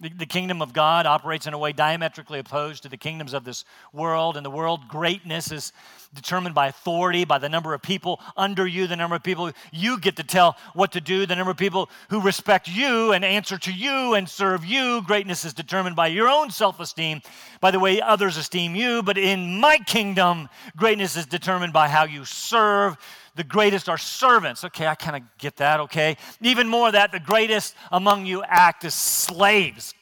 The, 0.00 0.08
the, 0.08 0.26
kingdom 0.26 0.60
of 0.60 0.72
God 0.72 1.06
operates 1.06 1.46
in 1.46 1.54
a 1.54 1.58
way 1.58 1.72
diametrically 1.72 2.40
opposed 2.40 2.82
to 2.82 2.88
the 2.88 2.96
kingdoms 2.96 3.32
of 3.32 3.44
this 3.44 3.64
world. 3.92 4.36
And 4.36 4.44
the 4.44 4.50
world 4.50 4.88
greatness 4.88 5.52
is 5.52 5.72
determined 6.12 6.54
by 6.54 6.66
authority, 6.66 7.24
by 7.24 7.38
the 7.38 7.48
number 7.48 7.74
of 7.74 7.80
people 7.80 8.20
under 8.36 8.66
you, 8.66 8.88
the 8.88 8.96
number 8.96 9.14
of 9.14 9.22
people 9.22 9.52
you 9.72 10.00
get 10.00 10.16
to 10.16 10.24
tell 10.24 10.56
what 10.72 10.90
to 10.92 11.00
do, 11.00 11.26
the 11.26 11.36
number 11.36 11.52
of 11.52 11.56
people 11.56 11.90
who 12.10 12.20
respect 12.20 12.66
you 12.66 13.12
and 13.12 13.24
answer 13.24 13.56
to 13.56 13.72
you 13.72 14.14
and 14.14 14.28
serve 14.28 14.64
you. 14.64 15.00
Greatness 15.02 15.44
is 15.44 15.54
determined 15.54 15.94
by 15.94 16.08
your 16.08 16.28
own 16.28 16.50
self 16.50 16.80
esteem, 16.80 17.22
by 17.60 17.70
the 17.70 17.80
way 17.80 18.00
others 18.00 18.36
esteem 18.36 18.74
you. 18.74 19.00
But 19.00 19.16
in 19.16 19.60
my 19.60 19.78
kingdom, 19.78 20.48
greatness 20.76 21.16
is 21.16 21.26
determined 21.26 21.72
by 21.72 21.88
how 21.88 22.04
you 22.04 22.24
serve 22.24 22.96
the 23.34 23.44
greatest 23.44 23.88
are 23.88 23.98
servants. 23.98 24.64
Okay, 24.64 24.86
I 24.86 24.94
kind 24.94 25.16
of 25.16 25.22
get 25.38 25.56
that, 25.56 25.80
okay? 25.80 26.16
Even 26.40 26.68
more 26.68 26.90
that, 26.92 27.12
the 27.12 27.20
greatest 27.20 27.74
among 27.90 28.26
you 28.26 28.42
act 28.44 28.84
as 28.84 28.94
slaves. 28.94 29.94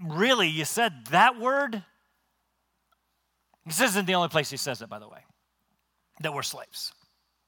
Really, 0.00 0.48
you 0.48 0.64
said 0.64 0.92
that 1.10 1.38
word? 1.38 1.82
This 3.66 3.80
isn't 3.80 4.06
the 4.06 4.14
only 4.14 4.28
place 4.28 4.50
he 4.50 4.56
says 4.56 4.82
it, 4.82 4.88
by 4.88 4.98
the 4.98 5.08
way, 5.08 5.20
that 6.20 6.32
we're 6.32 6.42
slaves. 6.42 6.92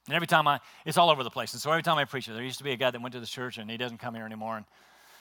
And 0.07 0.15
every 0.15 0.27
time 0.27 0.47
I, 0.47 0.61
it's 0.85 0.99
all 0.99 1.11
over 1.11 1.23
the 1.23 1.31
place. 1.31 1.53
And 1.53 1.63
so 1.63 1.71
every 1.71 1.83
time 1.83 1.97
I 1.97 2.05
preach 2.05 2.29
it, 2.29 2.33
there 2.33 2.43
used 2.43 2.59
to 2.59 2.65
be 2.65 2.73
a 2.73 2.77
guy 2.77 2.91
that 2.91 3.01
went 3.01 3.15
to 3.15 3.21
the 3.21 3.27
church 3.27 3.59
and 3.59 3.71
he 3.71 3.77
doesn't 3.77 3.99
come 3.99 4.15
here 4.15 4.27
anymore. 4.27 4.59
And 4.59 4.67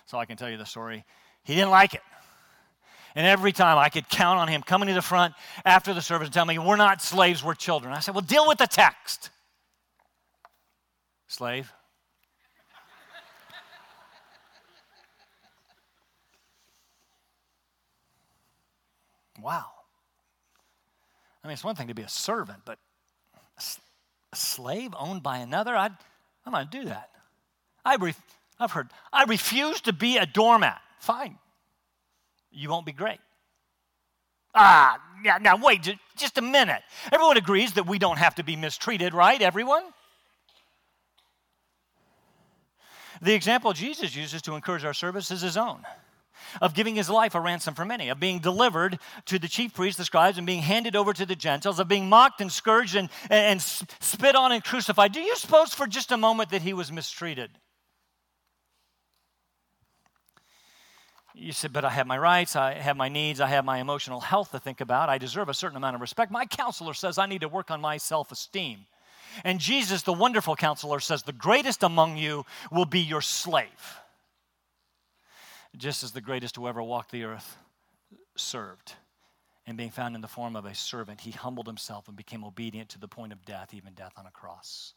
so 0.06 0.18
I 0.18 0.26
can 0.26 0.36
tell 0.36 0.50
you 0.50 0.58
the 0.58 0.66
story. 0.66 1.06
He 1.44 1.56
didn't 1.56 1.72
like 1.72 1.94
it. 1.94 2.02
And 3.16 3.28
every 3.28 3.52
time 3.52 3.78
I 3.78 3.90
could 3.90 4.10
count 4.10 4.40
on 4.40 4.48
him 4.48 4.62
coming 4.64 4.88
to 4.88 4.94
the 4.94 5.02
front 5.02 5.36
after 5.64 5.94
the 5.94 6.02
service 6.02 6.28
and 6.28 6.34
tell 6.34 6.46
me, 6.46 6.58
We're 6.58 6.78
not 6.78 7.02
slaves, 7.02 7.44
we're 7.44 7.54
children. 7.54 7.94
I 7.94 8.00
said, 8.00 8.16
Well, 8.16 8.24
deal 8.24 8.48
with 8.48 8.58
the 8.58 8.66
text. 8.66 9.30
Slave? 11.34 11.74
wow. 19.42 19.66
I 21.44 21.48
mean, 21.48 21.54
it's 21.54 21.64
one 21.64 21.76
thing 21.76 21.88
to 21.88 21.96
be 21.96 22.04
a 22.04 22.08
servant, 22.08 22.60
but 22.66 22.78
a 23.58 24.36
slave 24.36 24.94
owned 24.96 25.24
by 25.24 25.40
another, 25.40 25.76
I'd, 25.76 25.94
I'm 26.46 26.52
not 26.52 26.54
going 26.54 26.68
to 26.68 26.80
do 26.82 26.86
that. 26.90 27.10
I 27.84 27.96
re, 27.96 28.14
I've 28.60 28.72
heard, 28.72 28.92
I 29.12 29.24
refuse 29.24 29.82
to 29.82 29.92
be 29.92 30.18
a 30.18 30.28
doormat. 30.28 30.82
Fine. 31.00 31.40
You 32.52 32.70
won't 32.70 32.86
be 32.86 32.92
great. 32.92 33.20
Ah, 34.54 35.02
yeah, 35.26 35.40
now 35.42 35.58
wait 35.58 35.98
just 36.16 36.38
a 36.38 36.44
minute. 36.44 36.84
Everyone 37.12 37.38
agrees 37.38 37.74
that 37.74 37.88
we 37.88 37.98
don't 37.98 38.18
have 38.18 38.36
to 38.36 38.44
be 38.44 38.56
mistreated, 38.56 39.16
right? 39.16 39.42
Everyone? 39.42 39.84
The 43.24 43.34
example 43.34 43.72
Jesus 43.72 44.16
uses 44.16 44.42
to 44.44 44.56
encourage 44.56 44.84
our 44.84 44.94
service 44.94 45.32
is 45.32 45.42
his 45.42 45.56
own 45.56 45.86
of 46.62 46.74
giving 46.74 46.94
his 46.96 47.10
life 47.10 47.36
a 47.36 47.40
ransom 47.40 47.74
for 47.74 47.86
many, 47.86 48.10
of 48.10 48.20
being 48.20 48.40
delivered 48.40 49.00
to 49.26 49.40
the 49.40 49.48
chief 49.48 49.74
priests, 49.74 49.98
the 49.98 50.06
scribes, 50.06 50.38
and 50.38 50.46
being 50.46 50.62
handed 50.62 50.96
over 50.96 51.14
to 51.14 51.26
the 51.26 51.36
Gentiles, 51.36 51.80
of 51.80 51.88
being 51.88 52.10
mocked 52.10 52.42
and 52.42 52.52
scourged 52.52 52.96
and, 52.96 53.10
and, 53.30 53.46
and 53.46 53.62
spit 53.62 54.36
on 54.36 54.52
and 54.52 54.62
crucified. 54.62 55.14
Do 55.14 55.22
you 55.22 55.36
suppose 55.38 55.74
for 55.74 55.88
just 55.88 56.12
a 56.12 56.18
moment 56.18 56.50
that 56.50 56.62
he 56.62 56.74
was 56.74 56.92
mistreated? 56.92 57.50
You 61.34 61.54
said, 61.54 61.72
but 61.74 61.86
I 61.86 61.90
have 61.90 62.06
my 62.06 62.18
rights, 62.18 62.58
I 62.58 62.74
have 62.74 62.98
my 62.98 63.10
needs, 63.10 63.40
I 63.40 63.48
have 63.48 63.66
my 63.66 63.80
emotional 63.80 64.20
health 64.20 64.52
to 64.52 64.60
think 64.60 64.82
about. 64.82 65.10
I 65.10 65.18
deserve 65.18 65.50
a 65.50 65.54
certain 65.54 65.78
amount 65.78 65.96
of 65.96 66.02
respect. 66.02 66.30
My 66.30 66.46
counselor 66.46 66.94
says 66.94 67.18
I 67.18 67.26
need 67.26 67.42
to 67.42 67.50
work 67.50 67.72
on 67.72 67.82
my 67.82 67.98
self 67.98 68.32
esteem. 68.32 68.86
And 69.44 69.60
Jesus, 69.60 70.02
the 70.02 70.14
wonderful 70.14 70.56
counselor, 70.56 71.00
says, 71.00 71.24
The 71.24 71.34
greatest 71.34 71.84
among 71.84 72.18
you 72.18 72.46
will 72.72 72.86
be 72.86 73.00
your 73.00 73.22
slave. 73.22 74.00
Just 75.76 76.04
as 76.04 76.12
the 76.12 76.22
greatest 76.22 76.56
who 76.56 76.68
ever 76.68 76.84
walked 76.84 77.12
the 77.12 77.24
earth 77.24 77.58
served. 78.36 78.94
And 79.66 79.78
being 79.78 79.92
found 79.92 80.16
in 80.16 80.22
the 80.22 80.28
form 80.28 80.56
of 80.56 80.66
a 80.66 80.76
servant, 80.76 81.22
he 81.22 81.32
humbled 81.32 81.68
himself 81.68 82.08
and 82.08 82.18
became 82.18 82.44
obedient 82.44 82.90
to 82.90 83.00
the 83.00 83.08
point 83.08 83.32
of 83.32 83.46
death, 83.46 83.74
even 83.74 83.94
death 83.94 84.14
on 84.18 84.26
a 84.26 84.32
cross. 84.32 84.94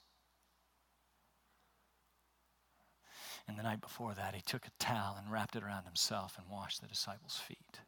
And 3.48 3.56
the 3.56 3.62
night 3.62 3.80
before 3.80 4.12
that, 4.14 4.34
he 4.34 4.40
took 4.40 4.66
a 4.66 4.70
towel 4.80 5.16
and 5.16 5.30
wrapped 5.30 5.54
it 5.54 5.62
around 5.62 5.84
himself 5.84 6.36
and 6.36 6.50
washed 6.50 6.80
the 6.80 6.88
disciples' 6.88 7.36
feet. 7.36 7.80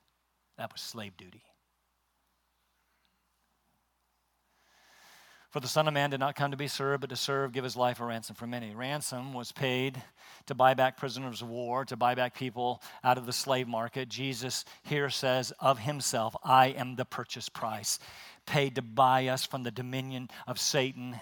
That 0.57 0.73
was 0.73 0.81
slave 0.81 1.17
duty. 1.17 1.43
For 5.51 5.61
the 5.61 5.69
Son 5.69 5.89
of 5.89 5.95
Man 5.95 6.11
did 6.11 6.21
not 6.21 6.37
come 6.37 6.51
to 6.51 6.59
be 6.59 6.69
served, 6.69 7.01
but 7.01 7.11
to 7.11 7.17
serve, 7.17 7.53
give 7.53 7.65
his 7.65 7.77
life 7.77 8.01
a 8.01 8.05
ransom 8.05 8.37
for 8.37 8.47
many. 8.47 8.75
Ransom 8.75 9.33
was 9.33 9.51
paid 9.51 10.03
to 10.47 10.55
buy 10.55 10.75
back 10.75 10.99
prisoners 10.99 11.41
of 11.41 11.49
war, 11.49 11.87
to 11.87 11.97
buy 11.97 12.15
back 12.15 12.35
people 12.35 12.83
out 13.03 13.17
of 13.17 13.25
the 13.25 13.33
slave 13.33 13.67
market. 13.67 14.11
Jesus 14.11 14.67
here 14.83 15.09
says 15.09 15.53
of 15.59 15.79
himself, 15.79 16.37
I 16.45 16.69
am 16.69 16.97
the 16.97 17.07
purchase 17.07 17.49
price, 17.49 17.99
paid 18.45 18.75
to 18.75 18.83
buy 18.83 19.29
us 19.29 19.47
from 19.47 19.63
the 19.63 19.71
dominion 19.71 20.29
of 20.47 20.61
Satan 20.61 21.19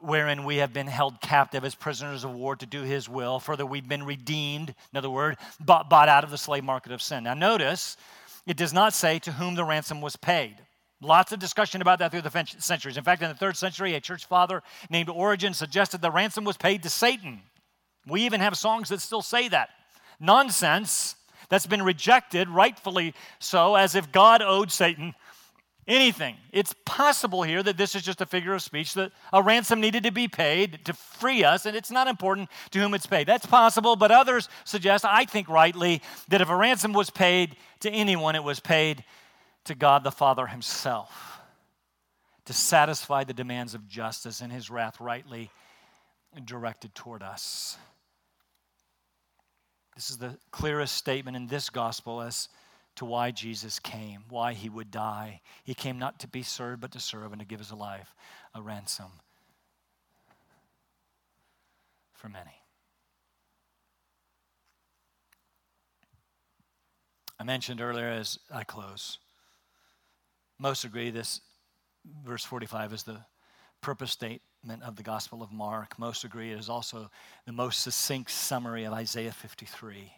wherein 0.00 0.44
we 0.44 0.56
have 0.56 0.72
been 0.72 0.86
held 0.86 1.20
captive 1.20 1.62
as 1.62 1.74
prisoners 1.74 2.24
of 2.24 2.32
war 2.32 2.56
to 2.56 2.64
do 2.64 2.82
his 2.82 3.06
will. 3.06 3.38
Further, 3.38 3.66
we've 3.66 3.88
been 3.88 4.04
redeemed, 4.04 4.70
in 4.70 4.96
other 4.96 5.10
words, 5.10 5.38
bought, 5.60 5.90
bought 5.90 6.08
out 6.08 6.24
of 6.24 6.30
the 6.30 6.38
slave 6.38 6.64
market 6.64 6.92
of 6.92 7.02
sin. 7.02 7.24
Now, 7.24 7.34
notice 7.34 7.98
it 8.46 8.56
does 8.56 8.72
not 8.72 8.94
say 8.94 9.18
to 9.18 9.32
whom 9.32 9.54
the 9.54 9.64
ransom 9.64 10.00
was 10.00 10.16
paid. 10.16 10.56
Lots 11.00 11.30
of 11.30 11.38
discussion 11.38 11.80
about 11.80 12.00
that 12.00 12.10
through 12.10 12.22
the 12.22 12.46
centuries. 12.58 12.96
In 12.96 13.04
fact, 13.04 13.22
in 13.22 13.28
the 13.28 13.34
third 13.34 13.56
century, 13.56 13.94
a 13.94 14.00
church 14.00 14.26
father 14.26 14.62
named 14.90 15.08
Origen 15.08 15.54
suggested 15.54 16.00
the 16.00 16.10
ransom 16.10 16.44
was 16.44 16.56
paid 16.56 16.82
to 16.82 16.90
Satan. 16.90 17.42
We 18.06 18.22
even 18.22 18.40
have 18.40 18.56
songs 18.56 18.88
that 18.88 19.00
still 19.00 19.22
say 19.22 19.48
that. 19.48 19.70
Nonsense 20.18 21.14
that's 21.48 21.66
been 21.66 21.82
rejected, 21.82 22.48
rightfully 22.48 23.14
so, 23.38 23.76
as 23.76 23.94
if 23.94 24.10
God 24.10 24.42
owed 24.42 24.72
Satan 24.72 25.14
anything. 25.86 26.36
It's 26.52 26.74
possible 26.84 27.42
here 27.42 27.62
that 27.62 27.78
this 27.78 27.94
is 27.94 28.02
just 28.02 28.20
a 28.20 28.26
figure 28.26 28.52
of 28.52 28.60
speech, 28.60 28.94
that 28.94 29.12
a 29.32 29.42
ransom 29.42 29.80
needed 29.80 30.02
to 30.02 30.10
be 30.10 30.28
paid 30.28 30.84
to 30.84 30.92
free 30.92 31.44
us, 31.44 31.64
and 31.64 31.74
it's 31.74 31.90
not 31.90 32.08
important 32.08 32.50
to 32.72 32.78
whom 32.78 32.92
it's 32.92 33.06
paid. 33.06 33.26
That's 33.26 33.46
possible, 33.46 33.96
but 33.96 34.10
others 34.10 34.48
suggest, 34.64 35.04
I 35.04 35.24
think 35.24 35.48
rightly, 35.48 36.02
that 36.28 36.42
if 36.42 36.50
a 36.50 36.56
ransom 36.56 36.92
was 36.92 37.08
paid 37.08 37.56
to 37.80 37.90
anyone, 37.90 38.34
it 38.34 38.44
was 38.44 38.60
paid 38.60 39.04
to 39.68 39.74
God 39.74 40.02
the 40.02 40.10
Father 40.10 40.46
Himself 40.46 41.40
to 42.46 42.54
satisfy 42.54 43.24
the 43.24 43.34
demands 43.34 43.74
of 43.74 43.86
justice 43.86 44.40
and 44.40 44.50
His 44.50 44.70
wrath 44.70 44.98
rightly 44.98 45.50
directed 46.44 46.94
toward 46.94 47.22
us. 47.22 47.76
This 49.94 50.10
is 50.10 50.16
the 50.16 50.38
clearest 50.50 50.94
statement 50.94 51.36
in 51.36 51.48
this 51.48 51.68
gospel 51.68 52.22
as 52.22 52.48
to 52.96 53.04
why 53.04 53.30
Jesus 53.30 53.78
came, 53.78 54.24
why 54.28 54.54
he 54.54 54.68
would 54.68 54.90
die. 54.90 55.40
He 55.64 55.74
came 55.74 55.98
not 55.98 56.18
to 56.20 56.28
be 56.28 56.42
served, 56.42 56.80
but 56.80 56.92
to 56.92 57.00
serve 57.00 57.32
and 57.32 57.40
to 57.40 57.46
give 57.46 57.58
his 57.58 57.72
life 57.72 58.14
a 58.54 58.62
ransom 58.62 59.10
for 62.14 62.28
many. 62.28 62.62
I 67.38 67.44
mentioned 67.44 67.80
earlier 67.80 68.08
as 68.08 68.38
I 68.52 68.64
close 68.64 69.18
most 70.58 70.84
agree 70.84 71.10
this 71.10 71.40
verse 72.24 72.44
45 72.44 72.92
is 72.92 73.02
the 73.04 73.24
purpose 73.80 74.10
statement 74.10 74.82
of 74.82 74.96
the 74.96 75.02
Gospel 75.02 75.42
of 75.42 75.52
Mark. 75.52 75.98
Most 75.98 76.24
agree 76.24 76.52
it 76.52 76.58
is 76.58 76.68
also 76.68 77.10
the 77.46 77.52
most 77.52 77.80
succinct 77.80 78.30
summary 78.30 78.84
of 78.84 78.92
Isaiah 78.92 79.32
53, 79.32 80.12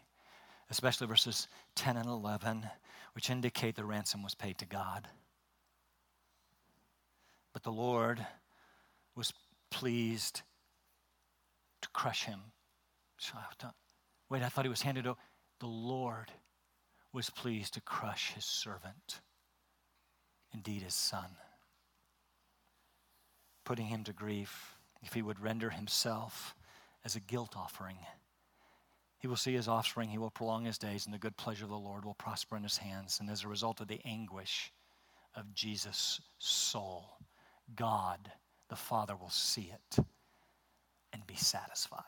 especially 0.70 1.06
verses 1.06 1.48
10 1.74 1.96
and 1.96 2.06
11, 2.06 2.66
which 3.14 3.30
indicate 3.30 3.76
the 3.76 3.84
ransom 3.84 4.22
was 4.22 4.34
paid 4.34 4.58
to 4.58 4.66
God. 4.66 5.08
But 7.52 7.62
the 7.62 7.72
Lord 7.72 8.24
was 9.14 9.32
pleased 9.70 10.42
to 11.82 11.88
crush 11.90 12.24
him. 12.24 12.40
Wait, 14.30 14.42
I 14.42 14.48
thought 14.48 14.64
he 14.64 14.70
was 14.70 14.82
handed 14.82 15.06
over. 15.06 15.18
The 15.58 15.66
Lord 15.66 16.30
was 17.12 17.28
pleased 17.28 17.74
to 17.74 17.80
crush 17.82 18.32
his 18.32 18.44
servant 18.44 19.20
indeed 20.52 20.82
his 20.82 20.94
son, 20.94 21.36
putting 23.64 23.86
him 23.86 24.04
to 24.04 24.12
grief 24.12 24.76
if 25.02 25.12
he 25.12 25.22
would 25.22 25.40
render 25.40 25.70
himself 25.70 26.54
as 27.04 27.16
a 27.16 27.20
guilt 27.20 27.54
offering. 27.56 27.96
He 29.18 29.26
will 29.26 29.36
see 29.36 29.54
his 29.54 29.68
offspring, 29.68 30.08
he 30.08 30.18
will 30.18 30.30
prolong 30.30 30.64
his 30.64 30.78
days, 30.78 31.04
and 31.04 31.14
the 31.14 31.18
good 31.18 31.36
pleasure 31.36 31.64
of 31.64 31.70
the 31.70 31.76
Lord 31.76 32.04
will 32.04 32.14
prosper 32.14 32.56
in 32.56 32.62
his 32.62 32.78
hands. 32.78 33.18
And 33.20 33.28
as 33.28 33.44
a 33.44 33.48
result 33.48 33.80
of 33.80 33.88
the 33.88 34.00
anguish 34.04 34.72
of 35.34 35.54
Jesus' 35.54 36.20
soul, 36.38 37.18
God 37.76 38.32
the 38.68 38.76
Father 38.76 39.16
will 39.16 39.30
see 39.30 39.72
it 39.72 40.04
and 41.12 41.26
be 41.26 41.34
satisfied. 41.34 42.02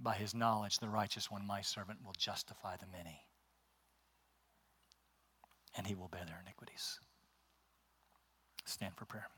By 0.00 0.14
his 0.14 0.34
knowledge, 0.34 0.78
the 0.78 0.88
righteous 0.88 1.30
one, 1.30 1.46
my 1.46 1.60
servant, 1.60 1.98
will 2.04 2.14
justify 2.16 2.76
the 2.76 2.86
many 2.86 3.25
and 5.76 5.86
he 5.86 5.94
will 5.94 6.08
bear 6.08 6.24
their 6.26 6.40
iniquities. 6.42 6.98
Stand 8.64 8.94
for 8.96 9.04
prayer. 9.04 9.28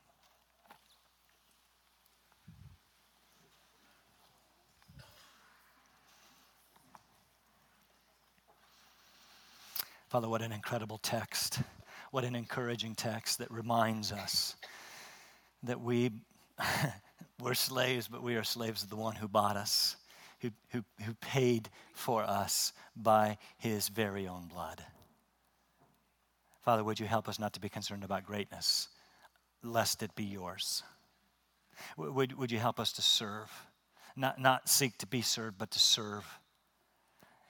Father, 10.09 10.29
what 10.29 10.41
an 10.41 10.53
incredible 10.53 10.97
text. 10.97 11.61
What 12.13 12.25
an 12.25 12.35
encouraging 12.35 12.95
text 12.95 13.39
that 13.41 13.51
reminds 13.51 14.11
us 14.11 14.57
that 15.65 15.79
we, 15.79 16.11
we're 17.43 17.53
slaves, 17.53 18.09
but 18.09 18.23
we 18.23 18.37
are 18.37 18.45
slaves 18.45 18.83
of 18.83 18.89
the 18.89 18.97
one 18.97 19.15
who 19.15 19.29
bought 19.29 19.59
us, 19.59 19.97
who, 20.41 20.51
who, 20.71 20.83
who 21.05 21.13
paid 21.21 21.69
for 21.93 22.23
us 22.23 22.73
by 22.97 23.37
his 23.59 23.89
very 23.89 24.27
own 24.27 24.47
blood. 24.47 24.83
Father, 26.69 26.85
would 26.85 27.01
you 27.01 27.07
help 27.07 27.31
us 27.31 27.39
not 27.39 27.55
to 27.55 27.61
be 27.61 27.71
concerned 27.71 28.05
about 28.05 28.25
greatness, 28.25 28.89
lest 29.63 30.03
it 30.03 30.15
be 30.15 30.25
yours? 30.25 30.83
Would, 31.97 32.35
would 32.37 32.53
you 32.53 32.59
help 32.59 32.79
us 32.79 32.93
to 32.93 33.01
serve? 33.01 33.51
Not, 34.15 34.39
not 34.39 34.69
seek 34.69 34.99
to 34.99 35.07
be 35.07 35.23
served, 35.23 35.57
but 35.57 35.71
to 35.71 35.79
serve. 35.79 36.27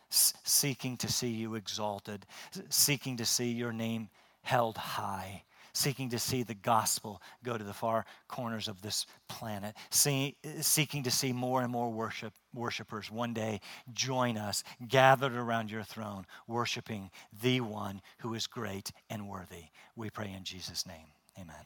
S- 0.08 0.34
seeking 0.44 0.96
to 0.98 1.10
see 1.10 1.30
you 1.30 1.56
exalted, 1.56 2.26
seeking 2.68 3.16
to 3.16 3.24
see 3.24 3.50
your 3.50 3.72
name 3.72 4.08
held 4.42 4.76
high, 4.76 5.42
seeking 5.78 6.08
to 6.10 6.18
see 6.18 6.42
the 6.42 6.54
gospel 6.54 7.22
go 7.44 7.56
to 7.56 7.62
the 7.62 7.72
far 7.72 8.04
corners 8.26 8.66
of 8.66 8.82
this 8.82 9.06
planet, 9.28 9.76
see, 9.90 10.36
seeking 10.60 11.04
to 11.04 11.10
see 11.10 11.32
more 11.32 11.62
and 11.62 11.70
more 11.70 11.90
worship, 11.90 12.32
worshipers 12.52 13.10
one 13.10 13.32
day 13.32 13.60
join 13.92 14.36
us, 14.36 14.64
gathered 14.88 15.34
around 15.34 15.70
your 15.70 15.84
throne, 15.84 16.26
worshiping 16.48 17.10
the 17.42 17.60
one 17.60 18.02
who 18.18 18.34
is 18.34 18.46
great 18.46 18.90
and 19.08 19.28
worthy. 19.28 19.66
We 19.94 20.10
pray 20.10 20.32
in 20.36 20.42
Jesus' 20.44 20.84
name. 20.86 21.06
Amen. 21.40 21.64